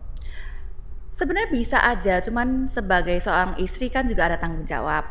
Sebenarnya 1.10 1.50
bisa 1.50 1.82
aja, 1.82 2.22
cuman 2.22 2.66
sebagai 2.66 3.18
seorang 3.18 3.58
istri 3.58 3.90
kan 3.90 4.06
juga 4.06 4.26
ada 4.26 4.38
tanggung 4.38 4.62
jawab. 4.64 5.02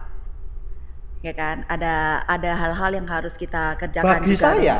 Ya 1.19 1.31
kan? 1.31 1.67
Ada 1.67 2.23
ada 2.23 2.51
hal-hal 2.53 2.91
yang 2.95 3.07
harus 3.07 3.35
kita 3.35 3.75
kerjakan 3.75 4.23
Bagi 4.23 4.31
juga. 4.33 4.43
saya, 4.49 4.77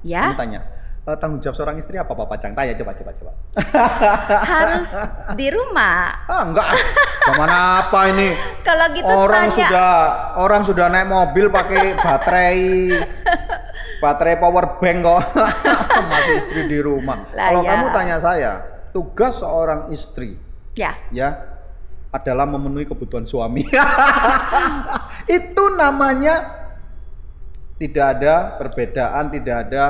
Ya, 0.00 0.32
tanya, 0.34 0.60
eh, 1.02 1.16
tanggung 1.18 1.42
jawab 1.42 1.56
seorang 1.58 1.76
istri 1.82 1.98
apa 1.98 2.14
Pak 2.14 2.26
Pacang? 2.30 2.52
Tanya 2.54 2.74
coba, 2.78 2.92
coba, 2.94 3.10
coba. 3.18 3.32
harus 4.46 4.90
di 5.34 5.46
rumah. 5.50 6.06
Ah 6.30 6.42
enggak, 6.46 6.68
ke 7.26 7.32
mana 7.34 7.56
apa 7.82 8.00
ini? 8.14 8.28
Kalau 8.68 8.86
gitu 8.94 9.10
orang 9.10 9.50
tanya 9.50 9.56
sudah 9.66 9.92
orang 10.38 10.62
sudah 10.62 10.86
naik 10.86 11.08
mobil 11.10 11.50
pakai 11.50 11.98
baterai 11.98 12.62
baterai 14.02 14.34
power 14.38 14.82
bank 14.82 14.98
kok 15.06 15.22
masih 16.10 16.34
istri 16.38 16.60
di 16.70 16.78
rumah. 16.78 17.26
Lah 17.34 17.50
Kalau 17.50 17.62
ya. 17.62 17.68
kamu 17.74 17.86
tanya 17.90 18.16
saya, 18.22 18.52
tugas 18.94 19.42
seorang 19.42 19.90
istri 19.90 20.38
ya, 20.78 20.94
ya 21.10 21.52
adalah 22.12 22.44
memenuhi 22.44 22.84
kebutuhan 22.84 23.24
suami. 23.24 23.64
Itu 25.40 25.64
namanya 25.74 26.62
tidak 27.80 28.06
ada 28.18 28.34
perbedaan, 28.60 29.32
tidak 29.32 29.56
ada 29.66 29.84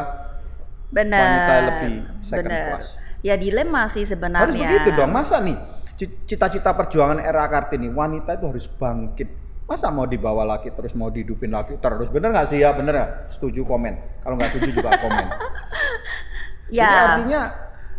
benar. 0.92 1.18
wanita 1.18 1.54
lebih 1.64 1.92
second 2.20 2.46
benar. 2.46 2.64
class. 2.70 2.86
Ya 3.22 3.34
dilema 3.34 3.82
sih 3.88 4.04
sebenarnya. 4.04 4.44
Harus 4.44 4.56
begitu 4.58 4.88
dong. 4.92 5.10
Masa 5.10 5.40
nih 5.40 5.56
ci- 5.94 6.14
cita-cita 6.26 6.70
perjuangan 6.70 7.18
era 7.18 7.46
Kartini 7.46 7.88
wanita 7.88 8.36
itu 8.36 8.44
harus 8.46 8.66
bangkit. 8.68 9.28
Masa 9.62 9.88
mau 9.88 10.04
dibawa 10.04 10.44
laki 10.44 10.68
terus 10.70 10.92
mau 10.92 11.08
dihidupin 11.08 11.48
laki 11.48 11.78
terus 11.78 12.10
bener 12.10 12.28
nggak 12.30 12.46
sih 12.46 12.60
ya 12.60 12.74
bener 12.74 12.92
nggak? 12.92 13.10
Setuju 13.30 13.64
komen. 13.64 13.94
Kalau 14.20 14.34
nggak 14.36 14.50
setuju 14.52 14.70
juga 14.76 14.90
komen. 14.96 15.26
Jadi 16.72 16.78
Ya, 16.78 16.88
artinya 16.88 17.40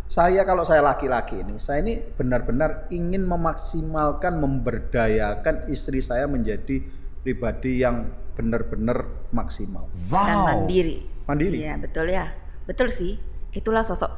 saya 0.10 0.42
kalau 0.44 0.62
saya 0.62 0.82
laki-laki 0.82 1.42
ini, 1.42 1.58
saya 1.58 1.82
ini 1.82 1.98
benar-benar 1.98 2.90
ingin 2.90 3.22
memaksimalkan, 3.22 4.38
memberdayakan 4.38 5.70
istri 5.70 6.02
saya 6.02 6.26
menjadi 6.26 6.82
pribadi 7.22 7.82
yang 7.82 8.10
benar-benar 8.34 9.30
maksimal. 9.30 9.90
dan 10.10 10.38
mandiri. 10.44 11.06
Mandiri. 11.24 11.58
Iya, 11.64 11.74
betul 11.80 12.10
ya. 12.10 12.30
Betul 12.64 12.88
sih. 12.90 13.20
Itulah 13.52 13.82
sosok 13.82 14.12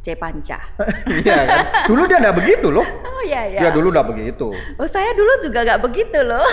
C 0.00 0.16
Panca. 0.16 0.56
Iya 1.20 1.36
kan? 1.44 1.58
Dulu 1.84 2.02
dia 2.06 2.18
nggak 2.18 2.36
begitu 2.36 2.68
loh. 2.68 2.84
Oh 2.84 3.22
iya 3.22 3.44
ya. 3.48 3.60
Dia 3.60 3.70
dulu 3.70 3.92
nggak 3.92 4.08
begitu. 4.08 4.48
Oh 4.50 4.88
saya 4.88 5.12
dulu 5.12 5.32
juga 5.42 5.60
nggak 5.60 5.80
begitu 5.82 6.18
loh. 6.22 6.40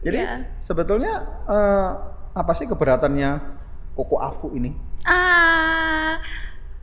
Jadi 0.00 0.16
Iya. 0.18 0.48
sebetulnya 0.58 1.12
eh, 1.44 1.90
apa 2.32 2.52
sih 2.56 2.64
keberatannya 2.64 3.30
Koko 3.92 4.16
Afu 4.16 4.48
ini? 4.50 4.72
ah, 5.02 6.20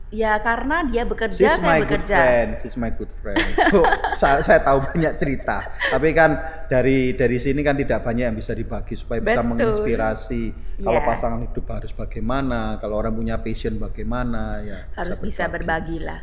ya 0.08 0.40
karena 0.40 0.80
dia 0.88 1.04
bekerja, 1.04 1.36
She's 1.36 1.60
my 1.60 1.60
saya 1.60 1.78
good 1.78 1.84
bekerja. 2.00 2.16
friend, 2.16 2.48
she's 2.64 2.76
my 2.76 2.90
good 2.90 3.12
friend. 3.12 3.44
So, 3.72 3.84
saya, 4.16 4.40
saya 4.40 4.60
tahu 4.64 4.80
banyak 4.88 5.12
cerita, 5.20 5.68
tapi 5.92 6.16
kan 6.16 6.36
dari 6.66 7.12
dari 7.12 7.36
sini 7.36 7.60
kan 7.60 7.76
tidak 7.76 8.00
banyak 8.00 8.32
yang 8.32 8.36
bisa 8.36 8.56
dibagi 8.56 8.96
supaya 8.96 9.20
bisa 9.20 9.40
Betul. 9.40 9.48
menginspirasi. 9.52 10.42
Kalau 10.80 11.00
Iya. 11.00 11.08
pasangan 11.08 11.40
hidup 11.44 11.66
harus 11.68 11.92
bagaimana, 11.92 12.80
kalau 12.80 12.96
orang 12.96 13.12
punya 13.12 13.36
passion 13.36 13.76
bagaimana, 13.76 14.62
ya 14.64 14.78
Harus 14.96 15.20
bisa 15.20 15.44
berbagi 15.46 16.00
lah. 16.00 16.20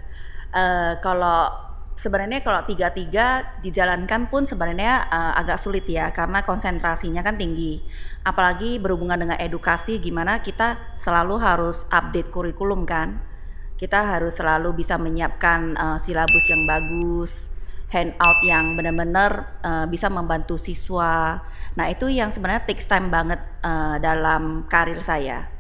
Eh, 0.50 0.94
kalau 1.04 1.52
sebenarnya 1.96 2.44
kalau 2.44 2.60
tiga-tiga 2.68 3.56
dijalankan 3.62 4.28
pun 4.28 4.44
sebenarnya 4.44 5.08
eh, 5.08 5.34
agak 5.40 5.60
sulit 5.60 5.86
ya 5.86 6.10
karena 6.10 6.42
konsentrasinya 6.42 7.22
kan 7.22 7.38
tinggi. 7.38 7.84
Apalagi 8.24 8.82
berhubungan 8.82 9.22
dengan 9.22 9.38
edukasi 9.38 10.02
gimana 10.02 10.42
kita 10.42 10.98
selalu 10.98 11.38
harus 11.38 11.86
update 11.94 12.34
kurikulum 12.34 12.88
kan. 12.90 13.35
Kita 13.76 14.08
harus 14.08 14.40
selalu 14.40 14.72
bisa 14.76 14.96
menyiapkan 14.96 15.76
eh, 15.76 15.98
silabus 16.00 16.46
yang 16.48 16.64
bagus, 16.64 17.52
handout 17.92 18.40
yang 18.44 18.76
benar-benar 18.76 19.60
eh, 19.64 19.86
bisa 19.88 20.12
membantu 20.12 20.60
siswa. 20.60 21.40
Nah, 21.76 21.86
itu 21.92 22.10
yang 22.12 22.32
sebenarnya 22.32 22.66
takes 22.68 22.88
time 22.88 23.12
banget 23.12 23.40
eh, 23.64 23.98
dalam 24.00 24.66
karir 24.68 25.00
saya. 25.00 25.52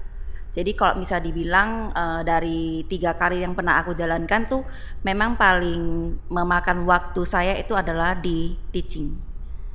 Jadi 0.56 0.72
kalau 0.72 1.04
bisa 1.04 1.20
dibilang 1.20 1.92
eh, 1.92 2.22
dari 2.24 2.88
tiga 2.88 3.16
karir 3.20 3.44
yang 3.44 3.54
pernah 3.54 3.84
aku 3.84 3.92
jalankan 3.92 4.48
tuh 4.48 4.64
memang 5.04 5.36
paling 5.36 6.16
memakan 6.32 6.88
waktu 6.88 7.22
saya 7.28 7.54
itu 7.60 7.76
adalah 7.76 8.16
di 8.16 8.56
teaching. 8.72 9.12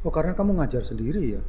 Oh 0.00 0.08
karena 0.08 0.32
kamu 0.32 0.56
ngajar 0.56 0.80
sendiri 0.80 1.36
ya? 1.36 1.40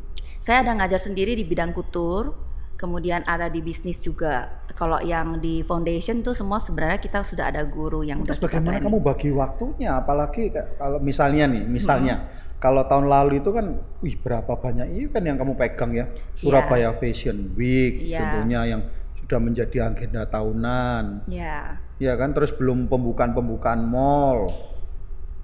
Saya 0.44 0.68
ada 0.68 0.76
ngajar 0.76 1.00
sendiri 1.00 1.38
di 1.38 1.48
bidang 1.48 1.72
kutur, 1.72 2.36
kemudian 2.82 3.22
ada 3.24 3.46
di 3.46 3.62
bisnis 3.62 4.02
juga. 4.02 4.50
Kalau 4.74 4.98
yang 4.98 5.38
di 5.38 5.62
foundation 5.62 6.26
tuh 6.26 6.34
semua 6.34 6.58
sebenarnya 6.58 6.98
kita 6.98 7.22
sudah 7.22 7.54
ada 7.54 7.62
guru 7.62 8.02
yang 8.02 8.26
Terus 8.26 8.42
bagaimana 8.42 8.82
training. 8.82 8.90
kamu 8.90 9.00
bagi 9.06 9.30
waktunya? 9.30 9.90
Apalagi 9.94 10.50
ka- 10.50 10.82
kalau 10.82 10.98
misalnya 10.98 11.46
nih, 11.46 11.62
misalnya 11.62 12.16
kalau 12.58 12.82
tahun 12.84 13.06
lalu 13.06 13.46
itu 13.46 13.54
kan, 13.54 13.78
wih 14.02 14.18
berapa 14.18 14.50
banyak 14.50 14.98
event 14.98 15.26
yang 15.30 15.38
kamu 15.38 15.54
pegang 15.54 15.92
ya? 15.94 16.06
Surabaya 16.34 16.90
Fashion 16.92 17.54
Week, 17.54 18.10
Iya. 18.10 18.18
contohnya 18.18 18.60
yang 18.66 18.82
sudah 19.14 19.38
menjadi 19.38 19.78
agenda 19.86 20.26
tahunan, 20.26 21.30
Ya, 21.30 21.78
ya 21.96 22.14
kan? 22.18 22.34
Terus 22.34 22.50
belum 22.52 22.86
pembukaan-pembukaan 22.86 23.86
mall, 23.86 24.50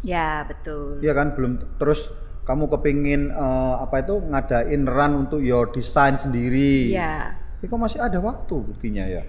ya 0.01 0.45
betul. 0.45 0.97
ya 1.01 1.13
kan? 1.13 1.33
Belum 1.33 1.57
terus 1.77 2.09
kamu 2.47 2.71
kepingin 2.71 3.27
eh, 3.29 3.75
apa 3.77 3.99
itu 3.99 4.23
ngadain 4.23 4.87
run 4.87 5.27
untuk 5.27 5.43
your 5.43 5.67
design 5.67 6.15
sendiri. 6.15 6.95
Ya, 6.95 7.35
Tapi 7.59 7.67
kok 7.67 7.75
masih 7.75 7.99
ada 7.99 8.15
waktu 8.17 8.55
buktinya 8.55 9.03
ya. 9.03 9.23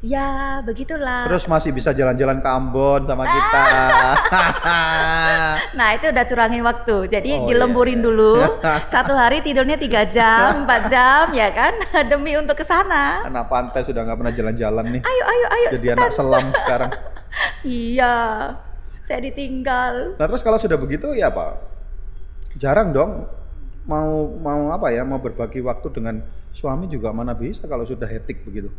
ya 0.00 0.28
begitulah. 0.64 1.28
Terus 1.28 1.44
masih 1.44 1.76
bisa 1.76 1.92
jalan-jalan 1.92 2.40
ke 2.40 2.48
Ambon 2.48 3.04
sama 3.04 3.28
kita. 3.28 3.62
Nah 5.70 5.88
itu 5.92 6.08
udah 6.08 6.24
curangin 6.24 6.62
waktu, 6.64 6.96
jadi 7.06 7.30
Oh, 7.36 7.46
dilemburin 7.46 8.00
iya. 8.00 8.06
dulu. 8.08 8.34
Satu 8.94 9.12
hari 9.12 9.44
tidurnya 9.44 9.76
tiga 9.76 10.08
jam, 10.08 10.64
empat 10.64 10.88
jam, 10.88 11.30
ya 11.32 11.52
kan, 11.52 11.76
demi 12.10 12.34
untuk 12.34 12.56
ke 12.56 12.64
sana. 12.64 13.22
anak 13.22 13.46
pantai 13.46 13.84
sudah 13.84 14.02
nggak 14.02 14.16
pernah 14.16 14.32
jalan-jalan 14.32 14.84
nih. 14.88 15.02
Ayo, 15.04 15.24
ayo, 15.26 15.46
ayo. 15.52 15.68
Jadi 15.76 15.86
anak 15.92 16.10
selam 16.10 16.44
sekarang. 16.56 16.90
Iya, 17.62 18.14
saya 19.04 19.20
ditinggal. 19.20 20.16
Nah 20.16 20.26
terus 20.26 20.40
kalau 20.40 20.56
sudah 20.56 20.80
begitu 20.80 21.12
ya 21.12 21.28
apa? 21.28 21.60
Jarang 22.58 22.90
dong 22.90 23.28
mau 23.86 24.30
mau 24.38 24.70
apa 24.74 24.90
ya 24.94 25.02
mau 25.06 25.18
berbagi 25.18 25.62
waktu 25.62 25.88
dengan 25.90 26.22
suami 26.50 26.90
juga 26.90 27.14
mana 27.14 27.34
bisa 27.34 27.66
kalau 27.66 27.86
sudah 27.86 28.06
hektik 28.06 28.42
begitu. 28.42 28.70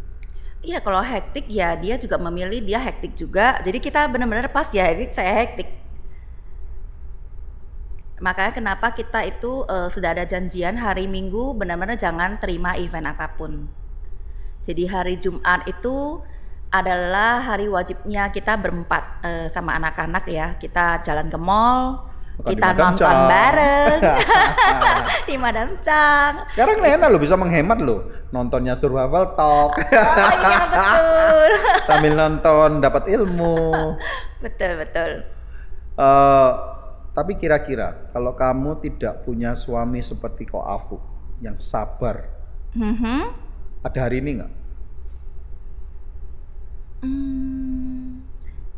Iya, 0.62 0.78
kalau 0.78 1.02
hektik 1.02 1.50
ya 1.50 1.74
dia 1.74 1.98
juga 1.98 2.22
memilih 2.22 2.62
dia 2.62 2.78
hektik 2.78 3.18
juga. 3.18 3.58
Jadi 3.66 3.82
kita 3.82 4.06
benar-benar 4.06 4.46
pas 4.54 4.70
ya, 4.70 4.86
hektik 4.86 5.10
saya 5.10 5.34
hektik. 5.42 5.66
Makanya 8.22 8.54
kenapa 8.54 8.94
kita 8.94 9.26
itu 9.26 9.66
eh, 9.66 9.90
sudah 9.90 10.14
ada 10.14 10.22
janjian 10.30 10.78
hari 10.78 11.10
Minggu 11.10 11.58
benar-benar 11.58 11.98
jangan 11.98 12.38
terima 12.38 12.78
event 12.78 13.10
apa 13.10 13.34
pun. 13.34 13.66
Jadi 14.62 14.86
hari 14.86 15.18
Jumat 15.18 15.66
itu 15.66 16.22
adalah 16.70 17.42
hari 17.42 17.66
wajibnya 17.66 18.30
kita 18.30 18.54
berempat 18.62 19.04
eh, 19.26 19.48
sama 19.50 19.74
anak-anak 19.82 20.30
ya. 20.30 20.54
Kita 20.62 21.02
jalan 21.02 21.34
ke 21.34 21.40
mall, 21.42 22.06
Di 22.42 22.56
kita 22.56 22.68
nonton 22.74 22.98
Chang. 22.98 23.28
bareng 23.28 24.00
di 25.30 25.36
Madam 25.36 25.70
Chang. 25.80 26.34
Sekarang 26.48 26.80
enak 26.80 27.08
loh 27.08 27.18
bisa 27.18 27.36
menghemat 27.36 27.78
loh 27.78 28.02
nontonnya 28.32 28.74
survival 28.74 29.36
talk 29.36 29.76
Oh 29.76 29.84
iya 29.84 30.58
betul. 30.66 31.50
sambil 31.88 32.14
nonton 32.14 32.70
dapat 32.80 33.04
ilmu. 33.08 33.94
betul 34.40 34.72
betul. 34.76 35.12
Eh, 35.94 36.52
tapi 37.12 37.36
kira-kira 37.36 38.08
kalau 38.10 38.32
kamu 38.32 38.80
tidak 38.80 39.22
punya 39.22 39.54
suami 39.54 40.00
seperti 40.00 40.48
Ko 40.48 40.64
Afu 40.64 40.96
yang 41.40 41.58
sabar, 41.58 42.26
Mhm. 42.72 43.22
ada 43.82 44.00
hari 44.00 44.18
ini 44.18 44.40
nggak? 44.40 44.52
Hmm, 47.02 48.22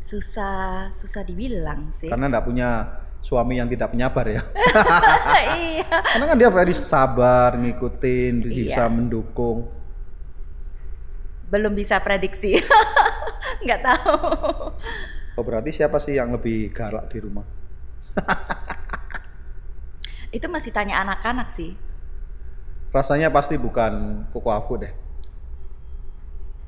susah 0.00 0.88
susah 0.90 1.22
dibilang 1.22 1.92
sih. 1.92 2.08
Karena 2.08 2.26
nggak 2.26 2.42
punya 2.42 2.68
suami 3.24 3.56
yang 3.56 3.72
tidak 3.72 3.96
penyabar 3.96 4.28
ya. 4.28 4.44
iya. 5.56 5.88
Karena 5.88 6.24
kan 6.28 6.36
dia 6.36 6.52
very 6.52 6.76
sabar, 6.76 7.56
ngikutin, 7.56 8.44
bisa 8.44 8.84
Iya. 8.84 8.92
mendukung. 8.92 9.72
Belum 11.48 11.72
bisa 11.72 11.96
prediksi. 12.04 12.60
Nggak 13.64 13.80
tahu. 13.80 14.12
Oh 15.34 15.42
berarti 15.42 15.72
siapa 15.72 15.96
sih 15.96 16.20
yang 16.20 16.36
lebih 16.36 16.68
galak 16.76 17.08
di 17.08 17.18
rumah? 17.24 17.48
Itu 20.36 20.44
masih 20.52 20.76
tanya 20.76 21.00
anak-anak 21.00 21.48
sih. 21.48 21.72
Rasanya 22.92 23.32
pasti 23.32 23.56
bukan 23.56 24.28
Koko 24.36 24.52
Afu 24.52 24.76
deh. 24.78 24.92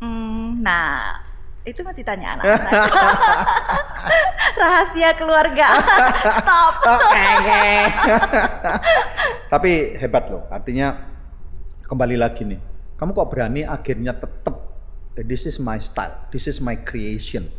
Hmm, 0.00 0.56
nah, 0.64 1.20
itu 1.66 1.82
masih 1.82 2.06
tanya 2.06 2.38
anak-anak. 2.38 2.72
Rahasia 4.62 5.10
keluarga. 5.18 5.66
Stop. 6.38 6.74
Tapi 9.52 9.98
hebat 9.98 10.30
loh, 10.30 10.46
artinya 10.46 10.94
kembali 11.90 12.16
lagi 12.16 12.46
nih. 12.46 12.60
Kamu 12.96 13.10
kok 13.12 13.28
berani 13.28 13.66
akhirnya 13.66 14.14
tetap 14.14 14.54
this 15.18 15.44
is 15.44 15.58
my 15.58 15.82
style, 15.82 16.30
this 16.30 16.46
is 16.46 16.62
my 16.62 16.78
creation. 16.78 17.50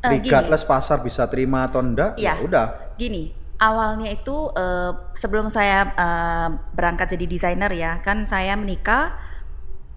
Eh, 0.00 0.16
gini. 0.16 0.32
Regardless 0.32 0.64
pasar 0.64 1.04
bisa 1.04 1.28
terima 1.28 1.68
atau 1.68 1.84
enggak, 1.84 2.16
ya 2.16 2.40
Iya. 2.40 2.42
udah. 2.42 2.66
Gini, 2.96 3.36
awalnya 3.60 4.08
itu 4.08 4.48
eh, 4.56 4.92
sebelum 5.12 5.52
saya 5.52 5.92
eh, 5.92 6.48
berangkat 6.72 7.20
jadi 7.20 7.26
desainer 7.28 7.68
ya, 7.76 8.00
kan 8.00 8.24
saya 8.24 8.56
menikah, 8.56 9.12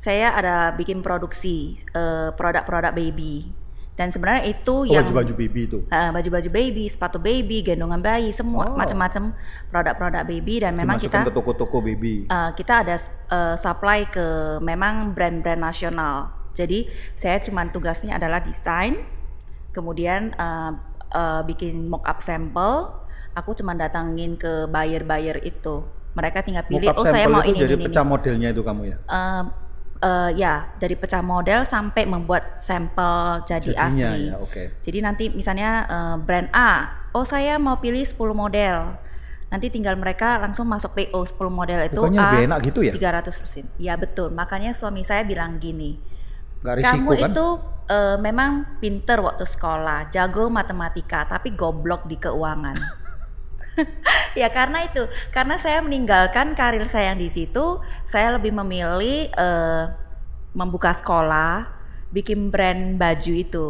saya 0.04 0.36
ada 0.36 0.56
bikin 0.76 1.00
produksi 1.00 1.80
eh, 1.96 2.30
produk-produk 2.36 2.92
baby. 2.92 3.48
Dan 3.94 4.10
sebenarnya 4.10 4.50
itu 4.50 4.74
Oh, 4.74 4.89
yang 4.89 5.06
baju-baju 5.06 5.34
baby 5.38 5.62
itu. 5.63 5.80
eh, 5.88 6.10
baju-baju 6.10 6.50
baby, 6.50 6.89
sepatu 6.89 7.22
baby, 7.22 7.62
gendongan 7.62 8.02
bayi, 8.02 8.34
semua 8.34 8.66
Oh. 8.66 8.76
macam-macam 8.76 9.38
produk-produk 9.70 10.24
baby 10.26 10.60
dan 10.60 10.74
memang 10.74 10.98
Dimasukkan 10.98 11.22
kita 11.22 11.30
ke 11.30 11.32
toko-toko 11.32 11.78
baby. 11.80 12.26
eh, 12.26 12.52
kita 12.54 12.84
ada 12.84 12.96
eh, 13.30 13.56
supply 13.56 14.10
ke 14.10 14.26
memang 14.60 15.13
brand-brand 15.13 15.62
nasional. 15.62 16.34
Jadi 16.52 16.89
saya 17.13 17.38
cuma 17.39 17.63
tugasnya 17.66 18.18
adalah 18.18 18.42
desain, 18.42 18.98
kemudian 19.72 20.34
eh, 20.34 20.72
eh, 21.13 21.42
bikin 21.46 21.86
mock 21.88 22.04
up 22.04 22.20
sampel. 22.20 22.98
Aku 23.34 23.54
cuma 23.54 23.74
datangin 23.74 24.36
ke 24.36 24.66
buyer-buyer 24.68 25.42
itu. 25.44 25.86
Mereka 26.13 26.42
tinggal 26.42 26.66
pilih, 26.66 26.89
Mock 26.89 26.98
up 26.98 27.02
oh 27.02 27.06
saya 27.08 27.26
mau 27.26 27.42
itu 27.42 27.50
ini, 27.50 27.60
jadi 27.60 27.74
ini, 27.74 27.82
ini. 27.82 27.86
pecah 27.89 28.06
modelnya 28.06 28.50
itu 28.50 28.62
kamu 28.62 28.82
ya. 28.86 28.98
Eh, 29.04 29.44
eh, 30.04 30.30
ya, 30.36 30.68
dari 30.76 31.00
pecah 31.00 31.24
model 31.24 31.63
sampai 31.63 32.04
membuat 32.04 32.60
sampel 32.60 33.39
jadi 33.48 33.72
Jadinya 33.72 34.12
asli. 34.12 34.28
ya, 34.28 34.36
oke. 34.38 34.63
Jadi 34.84 34.98
nanti 35.00 35.24
misalnya 35.32 35.72
eh, 35.88 36.16
brand 36.20 36.52
A, 36.52 36.92
oh 37.16 37.24
saya 37.24 37.56
mau 37.56 37.80
pilih 37.80 38.04
10 38.04 38.20
model. 38.36 39.00
Nanti 39.48 39.70
tinggal 39.70 39.94
mereka 39.96 40.42
langsung 40.42 40.66
masuk 40.66 40.98
PO 40.98 41.20
10 41.30 41.38
model 41.54 41.80
itu 41.86 42.02
Bukannya 42.02 42.20
A 42.26 42.42
enak 42.42 42.60
gitu 42.68 42.80
ya? 42.84 42.94
300 43.22 43.32
persen. 43.32 43.66
Ya 43.78 43.94
betul. 43.96 44.34
Makanya 44.34 44.74
suami 44.74 45.06
saya 45.06 45.22
bilang 45.24 45.62
gini, 45.62 46.02
risiko 46.66 46.89
kamu 46.89 47.12
kan? 47.22 47.30
itu 47.32 47.48
eh, 47.88 48.18
memang 48.18 48.52
pinter 48.82 49.22
waktu 49.22 49.46
sekolah, 49.46 50.10
jago 50.10 50.50
matematika, 50.50 51.30
tapi 51.30 51.54
goblok 51.54 52.10
di 52.10 52.18
keuangan. 52.18 52.78
ya 54.40 54.50
karena 54.54 54.86
itu, 54.86 55.10
karena 55.34 55.58
saya 55.58 55.82
meninggalkan 55.82 56.54
karir 56.54 56.86
saya 56.86 57.14
yang 57.14 57.20
di 57.20 57.30
situ, 57.30 57.82
saya 58.06 58.34
lebih 58.34 58.54
memilih 58.54 59.30
eh, 59.34 59.84
membuka 60.54 60.94
sekolah, 60.94 61.70
bikin 62.14 62.54
brand 62.54 62.96
baju 63.02 63.34
itu. 63.34 63.68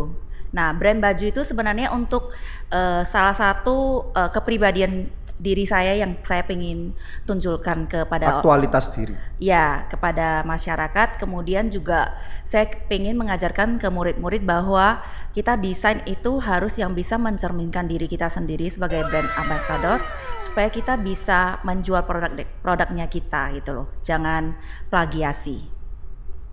Nah, 0.54 0.70
brand 0.76 1.02
baju 1.02 1.26
itu 1.26 1.42
sebenarnya 1.42 1.90
untuk 1.96 2.36
eh, 2.70 3.02
salah 3.08 3.34
satu 3.34 4.12
eh, 4.14 4.30
kepribadian 4.30 5.10
diri 5.44 5.68
saya 5.68 5.92
yang 6.00 6.16
saya 6.24 6.48
pengen 6.48 6.96
tunjukkan 7.28 7.92
kepada 7.92 8.40
Aktualitas 8.40 8.96
diri. 8.96 9.12
ya 9.44 9.84
kepada 9.92 10.48
masyarakat. 10.48 11.20
Kemudian 11.20 11.68
juga 11.68 12.16
saya 12.48 12.72
pengen 12.88 13.20
mengajarkan 13.20 13.76
ke 13.76 13.92
murid-murid 13.92 14.48
bahwa 14.48 15.04
kita 15.36 15.60
desain 15.60 16.00
itu 16.08 16.40
harus 16.40 16.80
yang 16.80 16.96
bisa 16.96 17.20
mencerminkan 17.20 17.92
diri 17.92 18.08
kita 18.08 18.32
sendiri 18.32 18.72
sebagai 18.72 19.04
brand 19.12 19.28
ambassador 19.36 20.00
supaya 20.40 20.72
kita 20.72 20.96
bisa 20.96 21.60
menjual 21.68 22.08
produk 22.08 22.32
produknya 22.64 23.12
kita 23.12 23.52
gitu 23.60 23.76
loh. 23.76 23.88
Jangan 24.00 24.56
plagiasi 24.88 25.73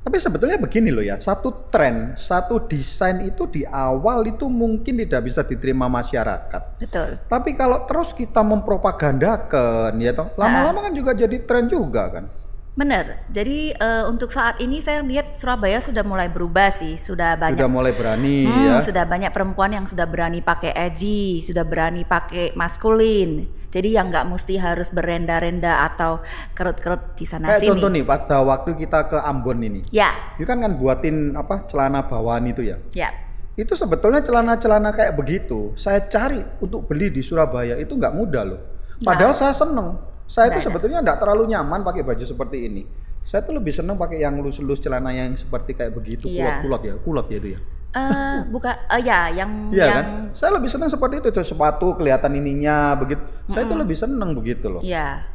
Tapi 0.01 0.17
sebetulnya 0.17 0.57
begini 0.57 0.89
loh 0.89 1.05
ya, 1.05 1.21
satu 1.21 1.69
tren, 1.69 2.17
satu 2.17 2.65
desain 2.65 3.21
itu 3.21 3.45
di 3.45 3.69
awal 3.69 4.25
itu 4.25 4.49
mungkin 4.49 4.97
tidak 4.97 5.29
bisa 5.29 5.45
diterima 5.45 5.93
masyarakat. 5.93 6.63
betul 6.81 7.21
Tapi 7.29 7.51
kalau 7.53 7.85
terus 7.85 8.17
kita 8.17 8.41
mempropagandakan, 8.41 9.93
ya 10.01 10.13
toh, 10.13 10.33
lama-lama 10.37 10.89
kan 10.89 10.93
juga 10.93 11.13
jadi 11.13 11.37
tren 11.45 11.69
juga 11.69 12.09
kan. 12.11 12.25
benar 12.71 13.27
jadi 13.29 13.75
eh, 13.77 14.05
untuk 14.09 14.31
saat 14.31 14.57
ini 14.57 14.81
saya 14.81 15.03
melihat 15.03 15.35
Surabaya 15.37 15.83
sudah 15.83 16.01
mulai 16.07 16.31
berubah 16.31 16.71
sih 16.73 16.97
sudah 16.97 17.35
banyak 17.37 17.59
Sudah 17.59 17.69
mulai 17.69 17.93
berani 17.93 18.47
Hmm, 18.47 18.65
ya. 18.65 18.75
sudah 18.81 19.05
banyak 19.05 19.29
perempuan 19.35 19.75
yang 19.75 19.85
sudah 19.85 20.07
berani 20.07 20.41
pakai 20.41 20.73
edgy, 20.73 21.43
sudah 21.45 21.67
berani 21.67 22.07
pakai 22.07 22.55
maskulin. 22.55 23.51
Jadi 23.71 23.95
yang 23.95 24.11
nggak 24.11 24.27
mesti 24.27 24.59
harus 24.59 24.91
berenda-renda 24.91 25.87
atau 25.87 26.19
kerut-kerut 26.53 27.15
di 27.15 27.23
sana 27.23 27.55
Kayak 27.55 27.63
sini. 27.63 27.71
contoh 27.71 27.89
nih, 27.89 28.03
pada 28.03 28.37
waktu 28.43 28.71
kita 28.75 29.07
ke 29.07 29.19
Ambon 29.23 29.63
ini, 29.63 29.81
Ya, 29.89 30.11
itu 30.35 30.45
kan 30.45 30.59
kan 30.59 30.75
buatin 30.75 31.39
apa 31.39 31.71
celana 31.71 32.03
bawahan 32.03 32.51
itu 32.51 32.67
ya. 32.67 32.83
ya, 32.91 33.15
Itu 33.55 33.79
sebetulnya 33.79 34.21
celana-celana 34.21 34.91
kayak 34.91 35.15
begitu. 35.15 35.71
Saya 35.75 36.03
cari 36.03 36.43
untuk 36.59 36.87
beli 36.87 37.11
di 37.11 37.23
Surabaya 37.23 37.77
itu 37.77 37.95
nggak 37.95 38.11
mudah 38.11 38.43
loh. 38.43 38.61
Padahal 39.01 39.33
saya 39.33 39.55
seneng. 39.55 40.03
Saya 40.27 40.55
itu 40.55 40.67
sebetulnya 40.67 40.99
nggak 41.01 41.19
terlalu 41.19 41.51
nyaman 41.51 41.83
pakai 41.83 42.03
baju 42.03 42.23
seperti 42.23 42.67
ini. 42.67 42.83
Saya 43.23 43.45
tuh 43.45 43.55
lebih 43.55 43.71
seneng 43.71 43.95
pakai 43.95 44.19
yang 44.19 44.39
lus-lus 44.41 44.81
celana 44.81 45.13
yang 45.13 45.31
seperti 45.35 45.77
kayak 45.77 45.93
begitu 45.93 46.27
Iya. 46.27 46.59
kulot-kulot 46.63 46.83
ya, 46.83 46.95
kulot 47.03 47.27
ya 47.29 47.37
itu 47.37 47.49
ya. 47.55 47.61
Eh, 47.91 48.39
bukan 48.47 48.71
eh 48.87 49.03
ya 49.03 49.35
yang 49.35 49.51
Iya 49.75 49.83
yang 49.83 49.97
kan? 49.99 50.07
Saya 50.31 50.51
lebih 50.55 50.71
senang 50.71 50.87
seperti 50.87 51.19
itu 51.19 51.29
tuh 51.35 51.43
sepatu 51.43 51.99
kelihatan 51.99 52.39
ininya 52.39 52.95
begitu. 52.95 53.23
Saya 53.51 53.67
tuh 53.67 53.79
lebih 53.79 53.99
seneng 53.99 54.31
begitu 54.31 54.71
loh. 54.71 54.81
ya. 54.81 55.27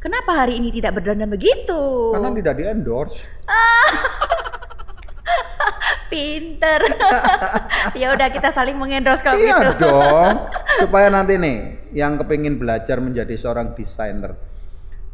Kenapa 0.00 0.32
hari 0.32 0.56
ini 0.56 0.72
tidak 0.72 0.96
berdandan 0.96 1.28
begitu? 1.28 1.76
Karena 2.16 2.32
tidak 2.32 2.54
di 2.56 2.64
endorse. 2.66 3.20
Pinter. 6.10 6.80
ya 8.00 8.10
udah 8.10 8.28
kita 8.34 8.50
saling 8.50 8.74
mengendorse 8.74 9.22
kalau 9.22 9.38
Iya 9.38 9.76
gitu. 9.76 9.86
dong. 9.86 10.34
Supaya 10.82 11.06
nanti 11.12 11.38
nih 11.38 11.58
yang 11.94 12.18
kepingin 12.18 12.58
belajar 12.58 12.98
menjadi 12.98 13.30
seorang 13.38 13.76
desainer. 13.78 14.34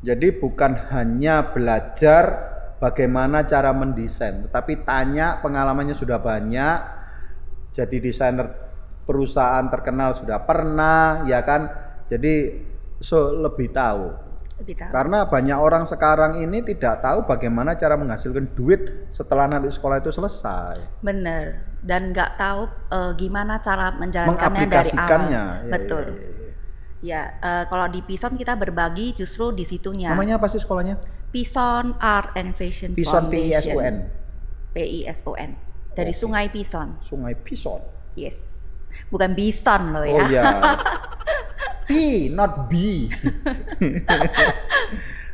Jadi 0.01 0.33
bukan 0.39 0.89
hanya 0.95 1.51
belajar 1.53 2.56
bagaimana 2.77 3.45
cara 3.49 3.73
mendesain, 3.73 4.45
tetapi 4.49 4.85
tanya 4.85 5.41
pengalamannya 5.41 5.97
sudah 5.97 6.21
banyak. 6.21 6.79
Jadi 7.77 7.97
desainer 8.01 8.49
perusahaan 9.05 9.69
terkenal 9.69 10.17
sudah 10.17 10.41
pernah, 10.43 11.25
ya 11.29 11.45
kan? 11.45 11.69
Jadi 12.09 12.65
so 13.01 13.37
lebih 13.37 13.69
tahu. 13.71 14.13
Lebih 14.65 14.75
tahu. 14.81 14.91
Karena 14.93 15.29
banyak 15.29 15.59
orang 15.61 15.85
sekarang 15.85 16.41
ini 16.41 16.65
tidak 16.65 17.05
tahu 17.05 17.29
bagaimana 17.29 17.77
cara 17.77 18.01
menghasilkan 18.01 18.57
duit 18.57 19.13
setelah 19.13 19.45
nanti 19.45 19.69
sekolah 19.69 20.01
itu 20.01 20.09
selesai. 20.09 21.05
Bener. 21.05 21.77
Dan 21.85 22.11
nggak 22.17 22.41
tahu 22.41 22.65
eh, 22.91 23.13
gimana 23.21 23.61
cara 23.61 23.93
menjalankannya 23.93 24.67
dari 24.67 24.93
awal. 24.97 25.23
Ya, 25.29 25.47
Betul. 25.69 26.05
ya, 26.09 26.17
ya, 26.17 26.29
ya. 26.33 26.45
Ya, 27.05 27.23
eh, 27.39 27.65
kalau 27.69 27.87
di 27.93 28.01
Pison 28.01 28.35
kita 28.35 28.57
berbagi 28.57 29.13
justru 29.13 29.53
di 29.53 29.69
situnya. 29.69 30.17
Namanya 30.17 30.41
apa 30.41 30.49
sih 30.49 30.59
sekolahnya? 30.59 30.97
Pison 31.37 31.93
Art 32.01 32.33
and 32.33 32.57
Fashion 32.57 32.97
Pison 32.97 33.29
Foundation. 33.29 33.77
PISUN. 33.77 33.95
P-I-S-O-N. 34.73 35.51
Dari 35.93 36.09
Oke. 36.09 36.17
Sungai 36.17 36.49
Pison. 36.49 36.97
Sungai 37.05 37.37
Pison. 37.37 37.85
Yes. 38.17 38.73
Bukan 39.07 39.37
Bison 39.37 39.93
loh 39.93 40.01
Oh 40.01 40.17
ya. 40.17 40.25
iya. 40.27 40.43
P, 41.87 41.91
not 42.33 42.67
B. 42.67 43.05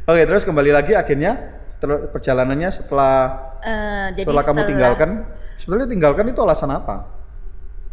Oke, 0.05 0.23
terus 0.27 0.43
kembali 0.43 0.75
lagi 0.75 0.93
akhirnya 0.93 1.39
setelah 1.71 2.11
perjalanannya 2.11 2.69
setelah 2.69 3.15
Eh, 3.63 4.07
jadi 4.13 4.27
setelah 4.27 4.43
kamu 4.43 4.51
setelah- 4.53 4.71
tinggalkan, 4.75 5.11
sebenarnya 5.55 5.87
tinggalkan 5.87 6.27
itu 6.27 6.41
alasan 6.43 6.75
apa? 6.75 7.07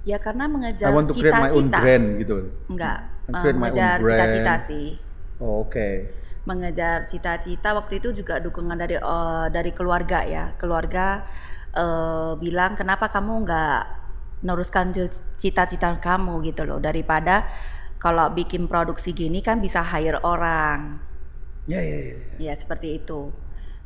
Ya 0.02 0.18
karena 0.18 0.50
mengejar 0.50 0.90
I 0.90 0.92
want 0.92 1.06
to 1.06 1.14
create 1.14 1.38
my 1.38 1.54
own 1.54 1.70
cita-cita. 1.70 1.78
brand 1.78 2.06
gitu. 2.18 2.36
Enggak. 2.66 2.98
Eh, 3.30 3.34
create 3.38 3.54
my 3.54 3.70
own 3.70 3.78
mengejar 3.78 3.98
brand. 4.02 4.18
cita-cita 4.18 4.54
sih. 4.60 4.88
Oh, 5.38 5.62
Oke. 5.62 6.10
Mengejar 6.50 7.06
cita-cita. 7.06 7.78
Waktu 7.78 8.02
itu 8.02 8.10
juga 8.18 8.42
dukungan 8.42 8.74
dari 8.74 8.98
eh, 8.98 9.48
dari 9.54 9.72
keluarga 9.78 10.26
ya. 10.26 10.58
Keluarga 10.58 11.22
eh, 11.78 12.34
bilang 12.42 12.74
kenapa 12.74 13.14
kamu 13.14 13.46
nggak 13.46 13.82
neruskan 14.42 14.90
cita-cita 15.38 15.94
kamu? 16.02 16.42
Gitu 16.50 16.66
loh. 16.66 16.82
Daripada 16.82 17.46
kalau 18.02 18.32
bikin 18.34 18.66
produksi 18.66 19.14
gini 19.14 19.46
kan 19.46 19.62
bisa 19.62 19.86
hire 19.86 20.18
orang. 20.26 20.98
Ya 21.70 21.84
ya 21.86 21.98
ya. 22.02 22.18
ya 22.42 22.54
seperti 22.58 22.98
itu. 22.98 23.30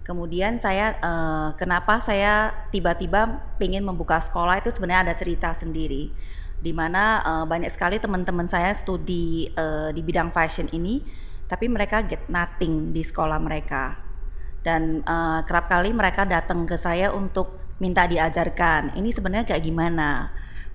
Kemudian 0.04 0.60
saya 0.60 0.99
eh, 0.99 1.49
kenapa 1.60 1.99
saya 1.99 2.52
tiba-tiba 2.71 3.43
pengen 3.60 3.84
membuka 3.84 4.19
sekolah 4.19 4.60
itu 4.63 4.71
sebenarnya 4.71 5.12
ada 5.12 5.15
cerita 5.15 5.52
sendiri. 5.52 6.12
Di 6.63 6.71
mana 6.71 7.19
eh, 7.23 7.45
banyak 7.47 7.71
sekali 7.71 7.99
teman-teman 7.99 8.47
saya 8.47 8.71
studi 8.71 9.52
eh, 9.52 9.89
di 9.91 10.02
bidang 10.06 10.32
fashion 10.32 10.69
ini 10.71 11.04
tapi 11.53 11.69
mereka 11.69 12.01
get 12.01 12.25
nothing 12.33 12.89
di 12.89 13.05
sekolah 13.05 13.37
mereka 13.37 14.01
dan 14.65 15.05
eh, 15.05 15.39
kerap 15.45 15.69
kali 15.69 15.93
mereka 15.93 16.25
datang 16.25 16.65
ke 16.65 16.73
saya 16.81 17.13
untuk 17.13 17.77
minta 17.77 18.09
diajarkan 18.09 18.97
ini 18.97 19.13
sebenarnya 19.13 19.53
kayak 19.53 19.61
gimana 19.61 20.33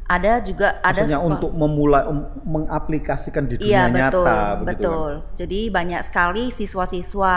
ada 0.08 0.40
juga 0.40 0.80
ada 0.80 1.04
Maksudnya 1.04 1.20
sekolah- 1.20 1.32
untuk 1.36 1.52
memulai 1.52 2.02
um- 2.08 2.32
mengaplikasikan 2.48 3.44
di 3.44 3.60
dunia 3.60 3.68
Iya 3.68 3.82
betul, 3.84 4.24
nyata 4.24 4.32
begitu 4.32 4.56
kan? 4.56 4.68
betul. 4.72 5.10
Jadi 5.36 5.60
banyak 5.68 6.00
sekali 6.00 6.44
siswa-siswa 6.48 7.34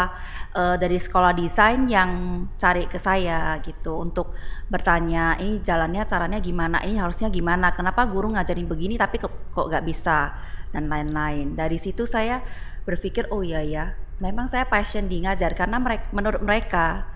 eh, 0.55 0.75
dari 0.79 0.95
sekolah 0.95 1.35
desain 1.35 1.83
yang 1.91 2.11
cari 2.55 2.87
ke 2.87 2.95
saya 2.95 3.59
gitu 3.59 3.99
untuk 3.99 4.31
bertanya 4.71 5.35
ini 5.43 5.59
jalannya 5.59 6.07
caranya 6.07 6.39
gimana, 6.39 6.79
ini 6.87 6.95
harusnya 6.95 7.27
gimana, 7.27 7.75
kenapa 7.75 8.07
guru 8.07 8.31
ngajarin 8.31 8.63
begini 8.63 8.95
tapi 8.95 9.19
kok 9.19 9.51
kok 9.51 9.67
nggak 9.67 9.83
bisa 9.83 10.31
dan 10.71 10.87
lain-lain. 10.87 11.51
Dari 11.59 11.75
situ 11.75 12.07
saya 12.07 12.39
berpikir 12.83 13.29
oh 13.29 13.45
iya 13.45 13.61
ya, 13.61 13.85
memang 14.17 14.49
saya 14.49 14.65
passion 14.65 15.05
di 15.05 15.21
ngajar 15.21 15.53
karena 15.53 15.77
mereka, 15.77 16.09
menurut 16.13 16.41
mereka 16.41 17.09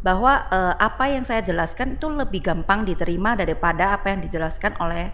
bahwa 0.00 0.48
eh, 0.48 0.74
apa 0.80 1.12
yang 1.12 1.24
saya 1.28 1.44
jelaskan 1.44 2.00
itu 2.00 2.08
lebih 2.08 2.40
gampang 2.40 2.88
diterima 2.88 3.36
daripada 3.36 3.92
apa 3.92 4.12
yang 4.16 4.24
dijelaskan 4.24 4.80
oleh 4.80 5.12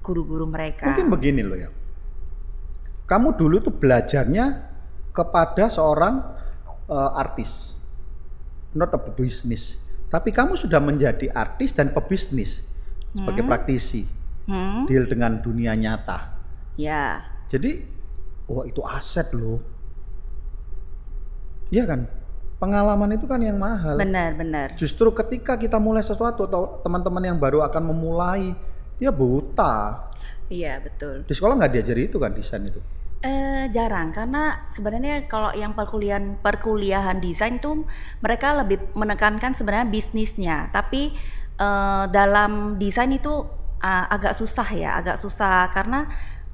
guru-guru 0.00 0.46
mereka. 0.46 0.86
Mungkin 0.86 1.10
begini 1.10 1.42
loh 1.42 1.58
ya. 1.58 1.70
Kamu 3.10 3.34
dulu 3.34 3.58
tuh 3.58 3.74
belajarnya 3.74 4.70
kepada 5.10 5.66
seorang 5.66 6.22
eh, 6.86 7.10
artis, 7.18 7.74
not 8.70 8.94
a 8.94 9.00
business. 9.02 9.82
Tapi 10.10 10.34
kamu 10.34 10.58
sudah 10.58 10.82
menjadi 10.82 11.30
artis 11.30 11.70
dan 11.70 11.94
pebisnis 11.94 12.62
sebagai 13.10 13.46
praktisi, 13.46 14.06
Hmm, 14.50 14.82
deal 14.90 15.06
dengan 15.06 15.38
dunia 15.38 15.78
nyata. 15.78 16.34
ya. 16.74 17.22
Jadi, 17.46 17.82
wah 18.50 18.66
itu 18.66 18.82
aset 18.82 19.30
loh. 19.30 19.62
Iya 21.70 21.86
kan? 21.86 22.10
Pengalaman 22.58 23.14
itu 23.14 23.24
kan 23.24 23.40
yang 23.40 23.56
mahal. 23.56 23.96
Benar, 23.96 24.34
benar. 24.36 24.74
Justru 24.74 25.08
ketika 25.14 25.56
kita 25.56 25.78
mulai 25.78 26.02
sesuatu 26.02 26.44
atau 26.44 26.82
teman-teman 26.82 27.22
yang 27.22 27.38
baru 27.38 27.62
akan 27.64 27.94
memulai, 27.94 28.52
dia 28.98 29.08
buta. 29.14 30.10
Iya, 30.50 30.82
betul. 30.82 31.24
Di 31.24 31.32
sekolah 31.32 31.56
nggak 31.56 31.72
diajari 31.78 32.10
itu 32.10 32.18
kan 32.18 32.34
desain 32.34 32.66
itu. 32.66 32.82
Eh 33.20 33.68
jarang 33.70 34.10
karena 34.12 34.66
sebenarnya 34.72 35.28
kalau 35.28 35.52
yang 35.52 35.76
perkuliahan 35.76 36.40
perkuliahan 36.40 37.20
desain 37.20 37.60
tuh 37.60 37.84
mereka 38.24 38.56
lebih 38.56 38.80
menekankan 38.96 39.52
sebenarnya 39.52 39.88
bisnisnya, 39.88 40.56
tapi 40.72 41.12
eh, 41.60 42.04
dalam 42.08 42.80
desain 42.80 43.12
itu 43.12 43.44
ah, 43.80 44.08
agak 44.08 44.36
susah 44.36 44.68
ya, 44.72 44.90
agak 45.00 45.16
susah 45.20 45.68
karena 45.68 46.08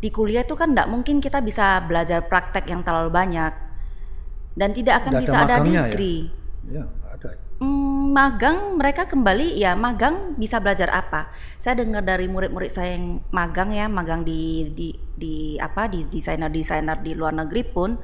di 0.06 0.14
kuliah 0.14 0.46
itu 0.46 0.54
kan 0.54 0.70
nggak 0.70 0.86
mungkin 0.86 1.18
kita 1.18 1.42
bisa 1.42 1.82
belajar 1.82 2.22
praktek 2.30 2.70
yang 2.70 2.86
terlalu 2.86 3.10
banyak 3.10 3.50
dan 4.54 4.70
tidak 4.70 5.02
akan 5.02 5.18
ada 5.18 5.20
bisa 5.26 5.36
ada 5.42 5.56
ya? 5.66 5.90
degree. 5.90 6.30
Ya, 6.70 6.86
nggak 6.86 7.10
ada. 7.18 7.28
Hmm, 7.58 8.14
magang 8.14 8.78
mereka 8.78 9.10
kembali 9.10 9.58
ya 9.58 9.74
magang 9.74 10.38
bisa 10.38 10.62
belajar 10.62 10.94
apa? 10.94 11.34
Saya 11.58 11.82
dengar 11.82 12.06
dari 12.06 12.30
murid-murid 12.30 12.70
saya 12.70 12.94
yang 12.94 13.18
magang 13.34 13.74
ya 13.74 13.90
magang 13.90 14.22
di 14.22 14.70
di 14.70 14.94
di 15.18 15.58
apa 15.58 15.90
di 15.90 16.06
desainer-desainer 16.06 17.02
di 17.02 17.18
luar 17.18 17.34
negeri 17.34 17.66
pun 17.66 17.98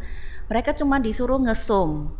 mereka 0.51 0.75
cuma 0.75 0.99
disuruh 0.99 1.39
ngesum 1.39 2.11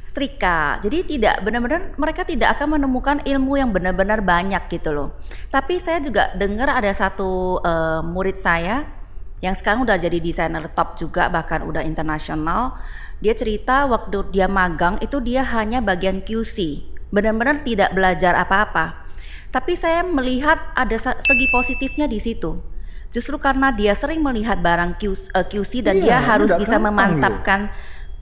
setrika. 0.00 0.80
Jadi 0.80 1.16
tidak 1.16 1.44
benar-benar 1.44 1.92
mereka 1.96 2.24
tidak 2.24 2.56
akan 2.56 2.80
menemukan 2.80 3.20
ilmu 3.22 3.60
yang 3.60 3.70
benar-benar 3.70 4.24
banyak 4.24 4.62
gitu 4.72 4.92
loh. 4.92 5.08
Tapi 5.48 5.78
saya 5.78 6.00
juga 6.00 6.32
dengar 6.34 6.72
ada 6.72 6.90
satu 6.92 7.60
eh, 7.60 8.00
murid 8.02 8.36
saya 8.36 8.88
yang 9.44 9.52
sekarang 9.52 9.84
udah 9.84 10.00
jadi 10.00 10.16
desainer 10.16 10.64
top 10.72 10.96
juga 10.96 11.28
bahkan 11.28 11.62
udah 11.62 11.84
internasional. 11.84 12.76
Dia 13.20 13.32
cerita 13.32 13.88
waktu 13.88 14.28
dia 14.32 14.48
magang 14.48 15.00
itu 15.00 15.20
dia 15.20 15.44
hanya 15.44 15.80
bagian 15.80 16.20
QC. 16.20 16.84
Benar-benar 17.12 17.64
tidak 17.64 17.92
belajar 17.96 18.36
apa-apa. 18.36 19.06
Tapi 19.52 19.72
saya 19.72 20.04
melihat 20.04 20.60
ada 20.76 20.96
se- 21.00 21.16
segi 21.24 21.46
positifnya 21.48 22.04
di 22.04 22.20
situ. 22.20 22.60
Justru 23.08 23.40
karena 23.40 23.72
dia 23.72 23.96
sering 23.96 24.20
melihat 24.20 24.60
barang 24.60 25.00
QC, 25.00 25.32
eh, 25.32 25.46
QC 25.48 25.72
dan 25.80 25.96
Iya, 25.96 26.04
dia 26.04 26.18
harus 26.20 26.50
bisa 26.60 26.76
gampang 26.76 27.16
loh. 27.16 27.40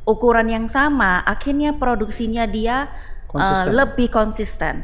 Ukuran 0.05 0.49
yang 0.49 0.67
sama, 0.69 1.25
akhirnya 1.25 1.77
produksinya 1.77 2.45
dia 2.45 2.89
uh, 2.89 3.33
Konsisten. 3.33 3.73
lebih 3.75 4.09
konsisten 4.13 4.75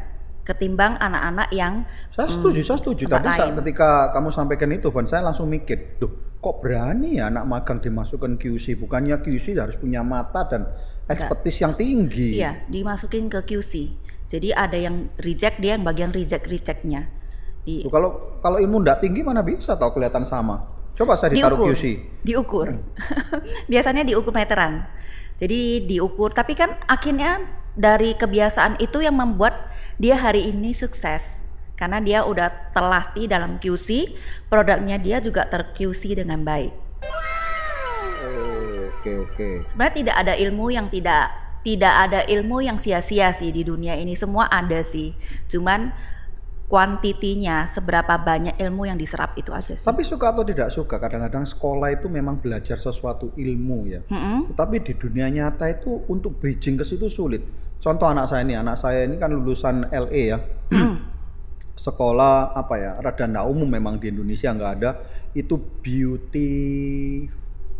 ketimbang 0.41 0.97
anak-anak 0.97 1.53
yang 1.53 1.85
Saya 2.09 2.27
setuju, 2.27 2.59
saya 2.65 2.77
setuju. 2.81 3.05
Tadi 3.05 3.29
saat 3.29 3.53
ketika 3.61 4.09
kamu 4.11 4.29
sampaikan 4.33 4.69
itu, 4.73 4.89
Van, 4.89 5.05
saya 5.05 5.21
langsung 5.21 5.47
mikir, 5.47 6.01
duh, 6.01 6.09
kok 6.41 6.59
berani 6.59 7.21
ya 7.21 7.29
anak 7.29 7.45
magang 7.45 7.79
dimasukkan 7.79 8.41
QC? 8.41 8.75
Bukannya 8.75 9.21
QC 9.21 9.53
harus 9.55 9.77
punya 9.77 10.01
mata 10.01 10.43
dan 10.49 10.65
ekspertis 11.05 11.61
yang 11.61 11.73
tinggi. 11.77 12.41
iya 12.41 12.65
dimasukin 12.67 13.29
ke 13.29 13.45
QC. 13.45 13.93
Jadi 14.31 14.49
ada 14.55 14.79
yang 14.79 15.11
reject 15.19 15.59
dia 15.59 15.75
yang 15.75 15.83
bagian 15.83 16.09
reject 16.15 16.47
rejectnya. 16.47 17.11
Di, 17.61 17.85
kalau 17.85 18.39
kalau 18.41 18.57
ilmu 18.57 18.81
ndak 18.81 19.03
tinggi 19.03 19.21
mana 19.21 19.43
bisa 19.43 19.75
tahu 19.75 19.99
kelihatan 19.99 20.23
sama. 20.25 20.80
Coba 20.95 21.17
saya 21.17 21.33
ditaruh 21.33 21.57
diukur, 21.57 21.73
QC. 21.73 21.83
diukur. 22.21 22.67
Biasanya 23.71 24.03
diukur 24.03 24.33
meteran. 24.35 24.85
Jadi 25.41 25.89
diukur, 25.89 26.29
tapi 26.35 26.53
kan 26.53 26.77
akhirnya 26.85 27.41
dari 27.73 28.13
kebiasaan 28.13 28.77
itu 28.77 29.01
yang 29.01 29.17
membuat 29.17 29.71
dia 29.97 30.19
hari 30.19 30.51
ini 30.51 30.75
sukses. 30.75 31.41
Karena 31.73 31.97
dia 31.97 32.21
udah 32.21 32.73
terlatih 32.77 33.25
dalam 33.25 33.57
QC, 33.57 34.13
produknya 34.45 35.01
dia 35.01 35.17
juga 35.17 35.49
ter 35.49 35.73
QC 35.73 36.13
dengan 36.13 36.45
baik. 36.45 36.69
Oh, 38.21 38.85
Oke 39.01 39.17
oke. 39.17 39.65
Sebenarnya 39.65 39.95
tidak 39.97 40.15
ada 40.21 40.33
ilmu 40.37 40.69
yang 40.69 40.85
tidak 40.93 41.33
tidak 41.61 41.93
ada 41.93 42.19
ilmu 42.25 42.65
yang 42.65 42.77
sia-sia 42.81 43.29
sih 43.33 43.53
di 43.53 43.61
dunia 43.61 43.93
ini 43.93 44.17
semua 44.17 44.49
ada 44.49 44.81
sih 44.81 45.13
cuman 45.45 45.93
kuantitinya 46.71 47.67
seberapa 47.67 48.15
banyak 48.15 48.55
ilmu 48.55 48.87
yang 48.87 48.95
diserap 48.95 49.35
itu 49.35 49.51
aja 49.51 49.75
sih 49.75 49.83
Tapi 49.83 50.07
suka 50.07 50.31
atau 50.31 50.47
tidak 50.47 50.71
suka, 50.71 50.95
kadang-kadang 50.95 51.43
sekolah 51.43 51.91
itu 51.91 52.07
memang 52.07 52.39
belajar 52.39 52.79
sesuatu 52.79 53.35
ilmu 53.35 53.79
ya. 53.91 53.99
Mm-mm. 54.07 54.55
Tapi 54.55 54.79
di 54.79 54.95
dunia 54.95 55.27
nyata 55.27 55.67
itu 55.67 56.07
untuk 56.07 56.39
bridging 56.39 56.79
ke 56.79 56.87
situ 56.87 57.11
sulit. 57.11 57.43
Contoh 57.83 58.07
anak 58.07 58.31
saya 58.31 58.47
ini, 58.47 58.55
anak 58.55 58.79
saya 58.79 59.03
ini 59.03 59.19
kan 59.19 59.35
lulusan 59.35 59.91
LE 59.91 60.23
ya. 60.31 60.39
Sekolah 61.91 62.55
apa 62.55 62.79
ya, 62.79 62.91
rada 63.03 63.27
nggak 63.27 63.47
umum 63.51 63.67
memang 63.67 63.99
di 63.99 64.07
Indonesia 64.07 64.47
nggak 64.55 64.71
ada. 64.79 64.91
Itu 65.35 65.59
beauty 65.59 67.27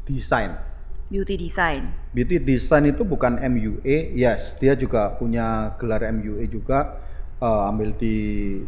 design. 0.03 0.67
beauty 1.11 1.35
design 1.35 1.91
Beauty 2.15 2.39
design 2.39 2.87
itu 2.87 3.03
bukan 3.03 3.35
MUA, 3.39 4.15
yes, 4.15 4.55
dia 4.59 4.79
juga 4.79 5.11
punya 5.15 5.75
gelar 5.75 6.07
MUA 6.07 6.47
juga, 6.47 7.03
eh, 7.41 7.69
ambil 7.73 7.89
di 7.97 8.15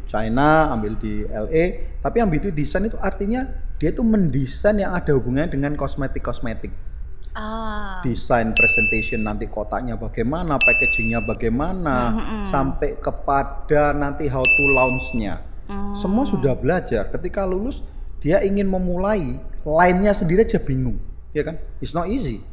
China, 0.09 0.73
ambil 0.73 0.97
di 0.97 1.23
LA. 1.29 1.97
Tapi 2.01 2.15
yang 2.19 2.29
beauty 2.33 2.49
design 2.49 2.89
itu 2.89 2.97
artinya 2.97 3.45
dia 3.77 3.93
itu 3.93 4.01
mendesain 4.01 4.79
yang 4.81 4.97
ada 4.97 5.13
hubungannya 5.13 5.53
dengan 5.53 5.77
kosmetik-kosmetik. 5.77 6.73
ah 7.33 7.99
Desain 8.05 8.51
presentation 8.51 9.23
nanti 9.23 9.47
kotaknya 9.47 9.95
bagaimana, 9.95 10.59
packagingnya 10.59 11.23
bagaimana, 11.23 11.97
sampai 12.45 12.99
kepada 12.99 13.95
nanti 13.95 14.27
how 14.27 14.43
to 14.43 14.63
launch-nya. 14.75 15.39
Hmm. 15.65 15.95
Semua 15.95 16.27
sudah 16.27 16.53
belajar. 16.53 17.07
Ketika 17.09 17.47
lulus, 17.47 17.79
dia 18.19 18.43
ingin 18.43 18.67
memulai, 18.67 19.39
lainnya 19.63 20.11
sendiri 20.11 20.43
aja 20.43 20.59
bingung, 20.59 20.99
ya 21.31 21.43
kan? 21.47 21.55
It's 21.79 21.95
not 21.95 22.07
easy. 22.11 22.43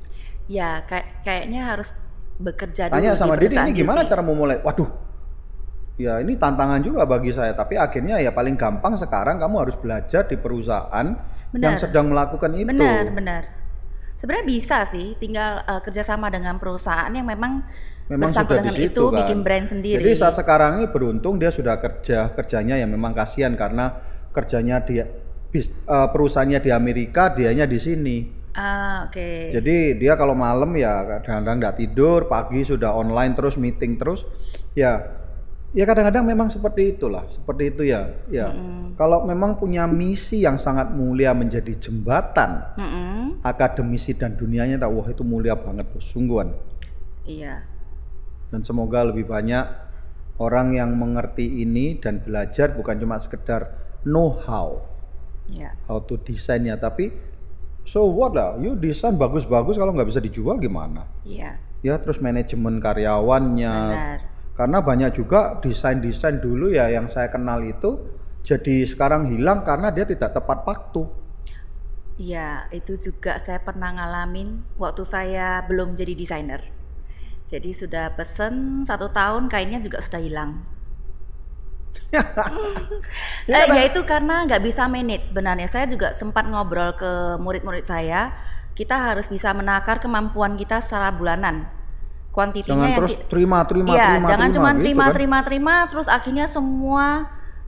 ya 0.50 0.82
kayak 0.82 1.22
kayaknya 1.22 1.62
harus 1.62 1.94
bekerja 2.42 2.90
dulu 2.90 2.94
Tanya 2.98 3.14
di 3.14 3.20
sama 3.22 3.38
dia, 3.38 3.46
perusahaan 3.46 3.70
ini 3.70 3.78
gimana 3.78 4.02
beauty." 4.02 4.10
cara 4.10 4.22
memulai? 4.26 4.58
Waduh, 4.66 4.90
ya 6.00 6.14
ini 6.24 6.40
tantangan 6.40 6.80
juga 6.80 7.04
bagi 7.04 7.30
saya. 7.30 7.52
Tapi 7.52 7.76
akhirnya 7.76 8.16
ya 8.16 8.32
paling 8.32 8.56
gampang 8.56 8.96
sekarang 8.96 9.36
kamu 9.36 9.56
harus 9.68 9.76
belajar 9.76 10.24
di 10.24 10.40
perusahaan 10.40 11.06
yang 11.52 11.76
Benar. 11.76 11.76
sedang 11.76 12.08
melakukan 12.08 12.50
itu. 12.56 12.72
Benar, 12.72 13.04
benar. 13.12 13.42
Sebenarnya 14.16 14.46
bisa 14.48 14.78
sih, 14.84 15.16
tinggal 15.16 15.64
eh, 15.64 15.80
kerjasama 15.80 16.28
dengan 16.28 16.56
perusahaan 16.60 17.08
yang 17.08 17.24
memang, 17.24 17.64
Memang 18.10 18.28
sudah 18.34 18.58
di 18.60 18.68
dengan 18.68 18.74
situ 18.74 18.90
itu 18.90 19.02
kan. 19.06 19.18
bikin 19.22 19.38
brand 19.46 19.66
sendiri. 19.70 20.02
Jadi 20.02 20.12
saat 20.18 20.34
sekarang 20.34 20.82
ini 20.82 20.86
beruntung 20.90 21.38
dia 21.38 21.48
sudah 21.48 21.78
kerja, 21.78 22.32
kerjanya 22.34 22.74
yang 22.74 22.90
memang 22.90 23.14
kasihan 23.14 23.54
karena 23.54 23.96
kerjanya 24.34 24.82
dia 24.82 25.06
bis- 25.48 25.72
eh, 25.86 26.08
perusahaannya 26.10 26.58
di 26.58 26.70
Amerika, 26.70 27.30
dianya 27.30 27.64
di 27.64 27.78
sini. 27.78 28.18
ah, 28.50 29.06
oke. 29.06 29.54
Jadi 29.54 29.94
dia 29.94 30.18
kalau 30.18 30.34
malam 30.34 30.74
ya 30.74 31.06
kadang-kadang 31.22 31.56
nggak 31.62 31.76
tidur, 31.78 32.26
pagi 32.26 32.66
sudah 32.66 32.90
online 32.90 33.38
terus 33.38 33.54
meeting 33.54 33.94
terus, 33.94 34.26
ya 34.74 35.19
ya 35.70 35.86
kadang-kadang 35.86 36.26
memang 36.26 36.48
seperti 36.50 36.98
itulah, 36.98 37.24
seperti 37.30 37.70
itu 37.70 37.82
ya. 37.86 38.10
Ya 38.30 38.50
kalau 38.98 39.24
memang 39.24 39.56
punya 39.56 39.86
misi 39.88 40.44
yang 40.44 40.60
sangat 40.60 40.92
mulia 40.92 41.32
menjadi 41.32 41.72
jembatan 41.78 42.74
Mm-mm. 42.76 43.40
akademisi 43.40 44.12
dan 44.18 44.36
dunianya, 44.36 44.76
tak 44.76 44.90
wah 44.92 45.06
itu 45.08 45.22
mulia 45.24 45.56
banget, 45.56 45.88
loh, 45.94 46.02
sungguhan. 46.02 46.52
Iya. 47.24 47.64
Dan 48.50 48.60
semoga 48.66 49.06
lebih 49.06 49.24
banyak 49.24 49.64
orang 50.42 50.74
yang 50.74 50.90
mengerti 50.98 51.62
ini 51.62 51.96
dan 51.96 52.18
belajar 52.20 52.74
bukan 52.74 52.98
cuma 52.98 53.16
sekedar 53.22 53.70
know 54.04 54.36
how, 54.44 54.84
Iya. 55.48 55.76
how 55.86 56.02
to 56.02 56.18
desainnya, 56.20 56.76
tapi 56.76 57.14
so 57.86 58.04
what 58.10 58.34
lah, 58.34 58.58
you 58.58 58.74
desain 58.76 59.16
bagus-bagus 59.16 59.78
kalau 59.78 59.94
nggak 59.94 60.08
bisa 60.10 60.20
dijual 60.20 60.58
gimana? 60.58 61.06
Iya. 61.24 61.56
ya 61.80 61.96
terus 61.96 62.20
manajemen 62.20 62.76
karyawannya 62.76 63.72
Benar. 63.72 64.18
Karena 64.60 64.84
banyak 64.84 65.16
juga 65.16 65.56
desain-desain 65.64 66.36
dulu 66.36 66.68
ya 66.68 66.92
yang 66.92 67.08
saya 67.08 67.32
kenal 67.32 67.64
itu 67.64 67.96
jadi 68.44 68.84
sekarang 68.84 69.32
hilang 69.32 69.64
karena 69.64 69.88
dia 69.88 70.04
tidak 70.04 70.36
tepat 70.36 70.68
waktu 70.68 71.08
Iya, 72.20 72.68
itu 72.68 73.00
juga 73.00 73.40
saya 73.40 73.64
pernah 73.64 73.96
ngalamin 73.96 74.60
waktu 74.76 75.08
saya 75.08 75.64
belum 75.64 75.96
jadi 75.96 76.12
desainer. 76.12 76.68
Jadi 77.48 77.72
sudah 77.72 78.12
pesen 78.12 78.84
satu 78.84 79.08
tahun 79.08 79.48
kainnya 79.48 79.80
juga 79.80 80.04
sudah 80.04 80.20
hilang. 80.20 80.60
Ya, 82.12 83.64
eh, 83.64 83.66
ya 83.72 83.82
itu 83.88 84.04
karena 84.04 84.44
nggak 84.44 84.60
bisa 84.60 84.84
manage 84.84 85.32
sebenarnya. 85.32 85.64
Saya 85.64 85.88
juga 85.88 86.12
sempat 86.12 86.44
ngobrol 86.44 86.92
ke 86.92 87.40
murid-murid 87.40 87.88
saya. 87.88 88.36
Kita 88.76 89.00
harus 89.00 89.24
bisa 89.32 89.56
menakar 89.56 90.04
kemampuan 90.04 90.60
kita 90.60 90.84
secara 90.84 91.08
bulanan. 91.16 91.79
Kuantitinya 92.30 92.78
jangan 92.78 92.88
yang 92.88 92.98
terus 93.02 93.14
terima 93.26 93.58
terima 93.64 93.88
Iya, 93.90 94.06
terima 94.06 94.28
jangan 94.28 94.48
terima 94.48 94.54
cuma 94.56 94.70
gitu 94.70 94.80
terima 94.80 95.02
kan. 95.02 95.12
terima 95.12 95.38
terima 95.42 95.74
terus 95.86 96.06
akhirnya 96.06 96.46
semua 96.46 97.06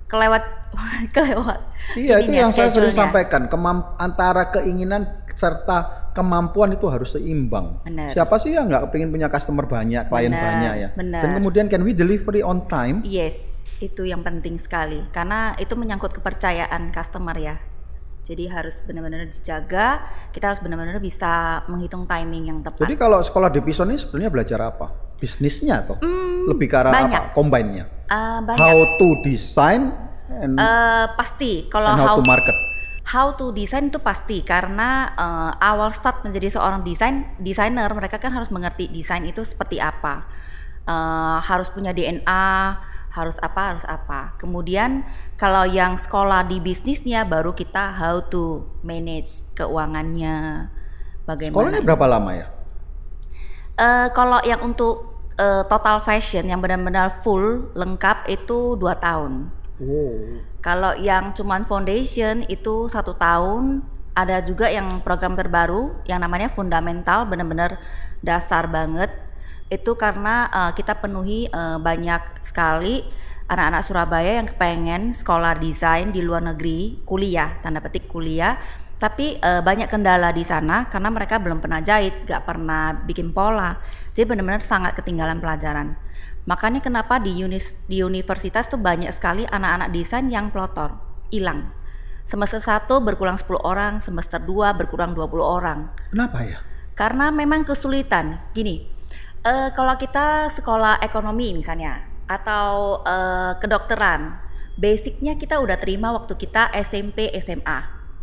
kelewat 0.07 0.43
kelewat. 1.17 1.59
iya 1.95 2.21
itu 2.21 2.31
yang 2.31 2.51
saya 2.51 2.69
sering 2.69 2.93
sampaikan 2.93 3.49
kemam 3.49 3.97
antara 3.97 4.49
keinginan 4.49 5.03
serta 5.33 6.11
kemampuan 6.13 6.71
itu 6.71 6.85
harus 6.87 7.11
seimbang 7.11 7.81
Benar. 7.83 8.13
siapa 8.13 8.37
sih 8.37 8.53
yang 8.53 8.69
nggak 8.69 8.87
kepingin 8.87 9.09
punya 9.09 9.27
customer 9.27 9.65
banyak 9.65 10.05
klien 10.07 10.29
Benar, 10.29 10.45
banyak 10.45 10.73
ya 10.77 10.89
benar. 10.93 11.23
dan 11.25 11.31
kemudian 11.35 11.67
can 11.67 11.81
we 11.81 11.91
delivery 11.91 12.39
on 12.39 12.69
time 12.69 13.01
Yes, 13.03 13.65
itu 13.81 14.05
yang 14.05 14.21
penting 14.21 14.61
sekali 14.61 15.03
karena 15.09 15.57
itu 15.57 15.73
menyangkut 15.73 16.13
kepercayaan 16.13 16.93
customer 16.93 17.35
ya. 17.35 17.57
Jadi 18.23 18.47
harus 18.47 18.81
benar-benar 18.81 19.27
dijaga. 19.27 19.99
Kita 20.31 20.49
harus 20.49 20.63
benar-benar 20.63 20.99
bisa 20.99 21.63
menghitung 21.67 22.07
timing 22.07 22.45
yang 22.47 22.59
tepat. 22.61 22.79
jadi 22.81 22.95
kalau 22.97 23.19
sekolah 23.19 23.49
di 23.49 23.59
Pison 23.59 23.87
ini 23.87 23.99
sebenarnya 23.99 24.31
belajar 24.31 24.61
apa 24.65 24.87
bisnisnya 25.17 25.83
atau 25.83 25.99
lebih 26.45 26.67
ke 26.67 26.77
arah 26.77 26.91
Hmm, 26.91 26.99
banyak. 27.01 27.21
apa 27.21 27.31
combine-nya 27.33 27.85
banyak. 28.41 28.59
how 28.59 28.75
to 28.97 29.09
design 29.23 29.95
and, 30.29 30.55
Eh, 30.55 31.07
pasti 31.13 31.67
kalau 31.67 31.89
and 31.89 31.99
how 31.99 32.07
how 32.09 32.17
to 32.17 32.25
market. 32.25 32.57
how 33.05 33.27
to 33.33 33.51
design 33.51 33.87
itu 33.87 33.99
pasti 33.99 34.43
karena 34.43 34.89
eh, 35.13 35.51
awal 35.61 35.91
start 35.91 36.23
menjadi 36.23 36.51
seorang 36.53 36.83
desain 36.83 37.27
desainer 37.39 37.87
mereka 37.91 38.19
kan 38.19 38.31
harus 38.31 38.51
mengerti 38.51 38.87
desain 38.89 39.23
itu 39.23 39.43
seperti 39.43 39.79
apa. 39.79 40.27
Eh, 40.83 41.39
harus 41.41 41.71
punya 41.71 41.91
DNA, 41.91 42.43
harus 43.13 43.37
apa 43.45 43.77
harus 43.77 43.85
apa. 43.85 44.35
Kemudian 44.41 45.05
kalau 45.37 45.69
yang 45.69 46.01
sekolah 46.01 46.49
di 46.49 46.59
bisnisnya 46.59 47.29
baru 47.29 47.53
kita 47.53 47.93
how 47.93 48.25
to 48.25 48.65
manage 48.81 49.45
keuangannya. 49.53 50.69
Bagaimana? 51.29 51.55
Sekolahnya 51.55 51.83
berapa 51.85 52.07
lama 52.09 52.31
ya? 52.33 52.47
Eh, 53.77 54.09
kalau 54.17 54.41
yang 54.43 54.65
untuk 54.65 55.13
eh, 55.37 55.63
total 55.69 56.01
fashion 56.01 56.49
yang 56.49 56.59
benar-benar 56.65 57.21
full 57.21 57.73
lengkap 57.77 58.29
itu 58.33 58.75
dua 58.81 58.97
tahun. 58.97 59.53
Oh. 59.83 60.41
Kalau 60.65 60.97
yang 60.97 61.37
cuman 61.37 61.69
foundation 61.69 62.47
itu 62.47 62.87
satu 62.89 63.19
tahun, 63.19 63.83
ada 64.13 64.45
juga 64.45 64.69
yang 64.69 65.01
program 65.01 65.35
terbaru 65.35 66.05
yang 66.05 66.21
namanya 66.21 66.53
fundamental, 66.53 67.25
benar-benar 67.25 67.81
dasar 68.21 68.69
banget. 68.69 69.11
Itu 69.73 69.97
karena 69.97 70.53
eh, 70.53 70.73
kita 70.77 71.01
penuhi 71.01 71.49
eh, 71.49 71.79
banyak 71.81 72.45
sekali 72.45 73.01
anak-anak 73.49 73.83
Surabaya 73.85 74.33
yang 74.37 74.49
kepengen 74.49 75.17
sekolah 75.17 75.57
desain 75.57 76.13
di 76.13 76.21
luar 76.21 76.45
negeri, 76.45 77.01
kuliah, 77.09 77.57
tanda 77.65 77.81
petik 77.81 78.05
kuliah. 78.05 78.61
Tapi 79.01 79.41
eh, 79.41 79.63
banyak 79.65 79.89
kendala 79.89 80.29
di 80.37 80.45
sana 80.45 80.93
karena 80.93 81.09
mereka 81.09 81.41
belum 81.41 81.65
pernah 81.65 81.81
jahit, 81.81 82.29
gak 82.29 82.45
pernah 82.45 82.93
bikin 82.93 83.33
pola. 83.33 83.81
Jadi 84.13 84.29
benar-benar 84.29 84.61
sangat 84.61 84.93
ketinggalan 85.01 85.41
pelajaran. 85.41 85.97
Makanya 86.45 86.85
kenapa 86.85 87.17
di, 87.17 87.33
unis, 87.41 87.73
di 87.89 88.05
universitas 88.05 88.69
tuh 88.69 88.77
banyak 88.77 89.09
sekali 89.15 89.49
anak-anak 89.49 89.89
desain 89.95 90.29
yang 90.29 90.53
pelotor, 90.53 91.01
hilang. 91.33 91.73
Semester 92.29 92.61
1 92.61 92.87
berkurang 93.03 93.41
10 93.41 93.63
orang, 93.63 93.93
semester 94.05 94.39
2 94.39 94.75
berkurang 94.79 95.15
20 95.17 95.43
orang. 95.43 95.91
Kenapa 96.11 96.39
ya? 96.45 96.59
Karena 96.93 97.31
memang 97.35 97.67
kesulitan. 97.67 98.43
Gini, 98.55 98.92
eh, 99.43 99.69
kalau 99.75 99.95
kita 99.99 100.49
sekolah 100.51 101.03
ekonomi 101.03 101.55
misalnya, 101.55 102.03
atau 102.31 103.03
eh, 103.03 103.53
kedokteran, 103.59 104.39
basicnya 104.79 105.37
kita 105.37 105.61
udah 105.61 105.77
terima 105.77 106.15
waktu 106.15 106.33
kita 106.39 106.73
SMP, 106.81 107.29
SMA. 107.43 107.79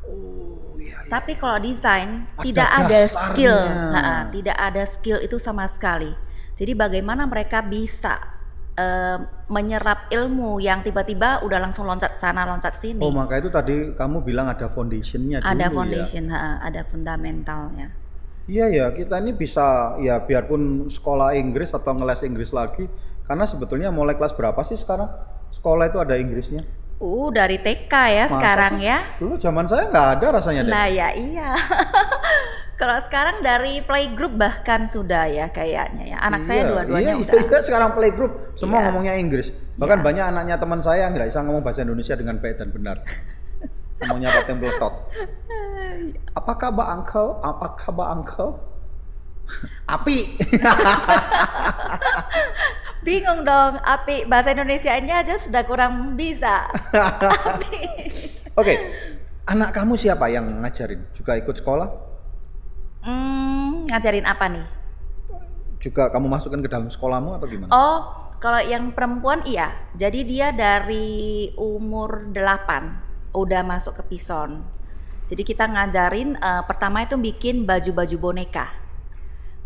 Oh 0.10 0.73
iya. 0.79 1.05
Tapi 1.05 1.38
kalau 1.38 1.62
desain 1.62 2.25
Ada 2.25 2.41
tidak 2.41 2.69
ada 2.69 2.88
dasarnya. 2.89 3.25
skill, 3.36 3.58
Ha-ha, 3.93 4.15
tidak 4.34 4.58
ada 4.58 4.84
skill 4.88 5.19
itu 5.21 5.38
sama 5.38 5.69
sekali. 5.69 6.10
Jadi 6.58 6.75
bagaimana 6.75 7.23
mereka 7.29 7.62
bisa 7.63 8.19
eh, 8.75 9.17
menyerap 9.47 10.10
ilmu 10.10 10.58
yang 10.60 10.82
tiba-tiba 10.82 11.43
udah 11.45 11.60
langsung 11.62 11.86
loncat 11.86 12.15
sana 12.17 12.47
loncat 12.47 12.73
sini. 12.75 13.03
Oh 13.03 13.13
maka 13.13 13.38
itu 13.38 13.51
tadi 13.51 13.93
kamu 13.93 14.25
bilang 14.25 14.49
ada 14.49 14.67
foundationnya 14.71 15.43
dulu 15.43 15.49
ada 15.51 15.65
ya? 15.67 15.71
foundation, 15.71 16.23
ha-ha, 16.32 16.63
ada 16.63 16.82
fundamentalnya. 16.88 17.98
Iya 18.49 18.65
ya 18.67 18.85
kita 18.89 19.21
ini 19.21 19.31
bisa 19.31 19.93
ya 20.01 20.17
biarpun 20.17 20.89
sekolah 20.89 21.38
Inggris 21.38 21.69
atau 21.69 21.93
ngeles 21.93 22.25
Inggris 22.25 22.49
lagi 22.49 22.89
karena 23.23 23.45
sebetulnya 23.45 23.93
mulai 23.93 24.17
kelas 24.17 24.33
berapa 24.33 24.57
sih 24.65 24.73
sekarang 24.73 25.05
sekolah 25.53 25.85
itu 25.85 26.01
ada 26.01 26.17
Inggrisnya? 26.17 26.65
Uh, 26.97 27.29
dari 27.29 27.62
TK 27.62 27.93
ya 28.09 28.25
Masa 28.25 28.33
sekarang 28.35 28.73
sih? 28.81 28.89
ya. 28.89 28.99
Dulu 29.21 29.38
zaman 29.38 29.69
saya 29.69 29.88
nggak 29.88 30.07
ada 30.17 30.25
rasanya 30.35 30.62
deh. 30.65 30.71
Nah 30.73 30.88
ya 30.89 31.07
iya. 31.13 31.49
Kalau 32.79 32.95
sekarang 32.99 33.43
dari 33.43 33.83
playgroup 33.83 34.33
bahkan 34.33 34.88
sudah 34.88 35.27
ya 35.27 35.47
kayaknya 35.47 36.15
ya. 36.15 36.17
Anak 36.19 36.43
saya 36.43 36.63
Iya, 36.63 36.69
dua-duanya 36.73 37.13
iya, 37.13 37.21
udah. 37.21 37.33
Iya, 37.38 37.59
sekarang 37.67 37.89
playgroup 37.93 38.33
semua 38.55 38.79
Iya. 38.79 38.85
ngomongnya 38.89 39.13
Inggris. 39.15 39.47
Bahkan 39.75 39.99
Iya. 39.99 40.05
banyak 40.09 40.25
anaknya 40.25 40.55
teman 40.57 40.79
saya 40.79 41.05
yang 41.05 41.13
nggak 41.13 41.29
bisa 41.29 41.39
ngomong 41.43 41.62
bahasa 41.62 41.83
Indonesia 41.83 42.15
dengan 42.15 42.35
baik 42.39 42.55
dan 42.57 42.69
benar. 42.73 42.97
Ngomongnya 43.99 44.31
pakai 44.31 44.53
meletot. 44.55 44.93
Apa 46.31 46.53
kabar 46.55 46.88
uncle? 46.95 47.43
Apa 47.43 47.75
kabar 47.75 48.15
uncle? 48.15 48.55
Api. 49.89 50.17
Bingung 53.05 53.43
dong, 53.43 53.79
Api 53.81 54.27
bahasa 54.27 54.55
Indonesianya 54.55 55.23
aja 55.23 55.35
sudah 55.35 55.63
kurang 55.67 56.15
bisa. 56.15 56.71
Api. 57.55 57.79
Oke. 58.55 58.75
Anak 59.49 59.73
kamu 59.73 59.97
siapa 59.97 60.29
yang 60.29 60.62
ngajarin? 60.62 61.09
Juga 61.12 61.33
ikut 61.33 61.57
sekolah? 61.57 61.89
Hmm, 63.01 63.89
ngajarin 63.89 64.27
apa 64.29 64.45
nih? 64.45 64.65
Juga 65.81 66.13
kamu 66.13 66.29
masukin 66.29 66.62
ke 66.62 66.69
dalam 66.69 66.91
sekolahmu 66.91 67.39
atau 67.39 67.47
gimana? 67.49 67.71
Oh, 67.73 67.99
kalau 68.38 68.62
yang 68.62 68.93
perempuan 68.93 69.41
iya. 69.49 69.73
Jadi 69.97 70.21
dia 70.23 70.53
dari 70.53 71.49
umur 71.57 72.29
8 72.29 73.09
udah 73.33 73.61
masuk 73.61 74.01
ke 74.01 74.15
Pison. 74.15 74.65
Jadi 75.29 75.45
kita 75.45 75.69
ngajarin 75.69 76.37
eh, 76.41 76.63
pertama 76.65 77.05
itu 77.05 77.13
bikin 77.13 77.69
baju-baju 77.69 78.17
boneka. 78.17 78.73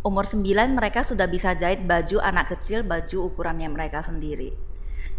Umur 0.04 0.28
9 0.28 0.76
mereka 0.76 1.08
sudah 1.08 1.32
bisa 1.32 1.56
jahit 1.56 1.88
baju 1.88 2.20
anak 2.20 2.52
kecil, 2.52 2.84
baju 2.84 3.32
ukurannya 3.32 3.72
mereka 3.72 4.04
sendiri. 4.04 4.52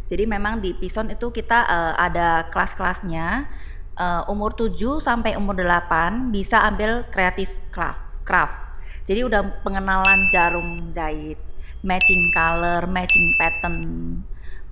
Jadi 0.04 0.28
memang 0.28 0.61
di 0.61 0.76
Pison 0.76 1.09
itu 1.09 1.33
kita 1.33 1.64
eh, 1.64 1.94
ada 1.96 2.52
kelas-kelasnya. 2.52 3.48
Eh, 3.96 4.22
umur 4.28 4.52
7 4.52 5.00
sampai 5.00 5.40
umur 5.40 5.57
8 5.57 6.28
bisa 6.28 6.61
ambil 6.68 7.09
kreatif 7.09 7.57
craft. 7.72 8.04
craft. 8.24 8.59
Jadi 9.04 9.20
udah 9.20 9.61
pengenalan 9.61 10.33
jarum 10.33 10.88
jahit, 10.92 11.37
matching 11.85 12.33
color, 12.33 12.88
matching 12.88 13.37
pattern, 13.37 13.76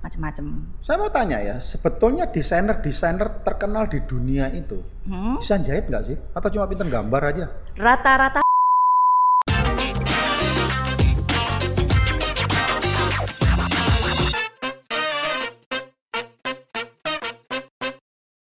macam-macam. 0.03 0.45
Saya 0.83 0.99
mau 0.99 1.09
tanya 1.09 1.39
ya, 1.39 1.57
sebetulnya 1.63 2.27
desainer-desainer 2.29 3.47
terkenal 3.47 3.87
di 3.87 4.03
dunia 4.03 4.51
itu 4.51 4.83
Hmm? 5.03 5.39
bisa 5.43 5.59
jahit 5.59 5.91
nggak 5.91 6.05
sih? 6.07 6.17
Atau 6.31 6.51
cuma 6.51 6.67
pinter 6.71 6.87
gambar 6.87 7.23
aja? 7.35 7.47
Rata-rata 7.75 8.39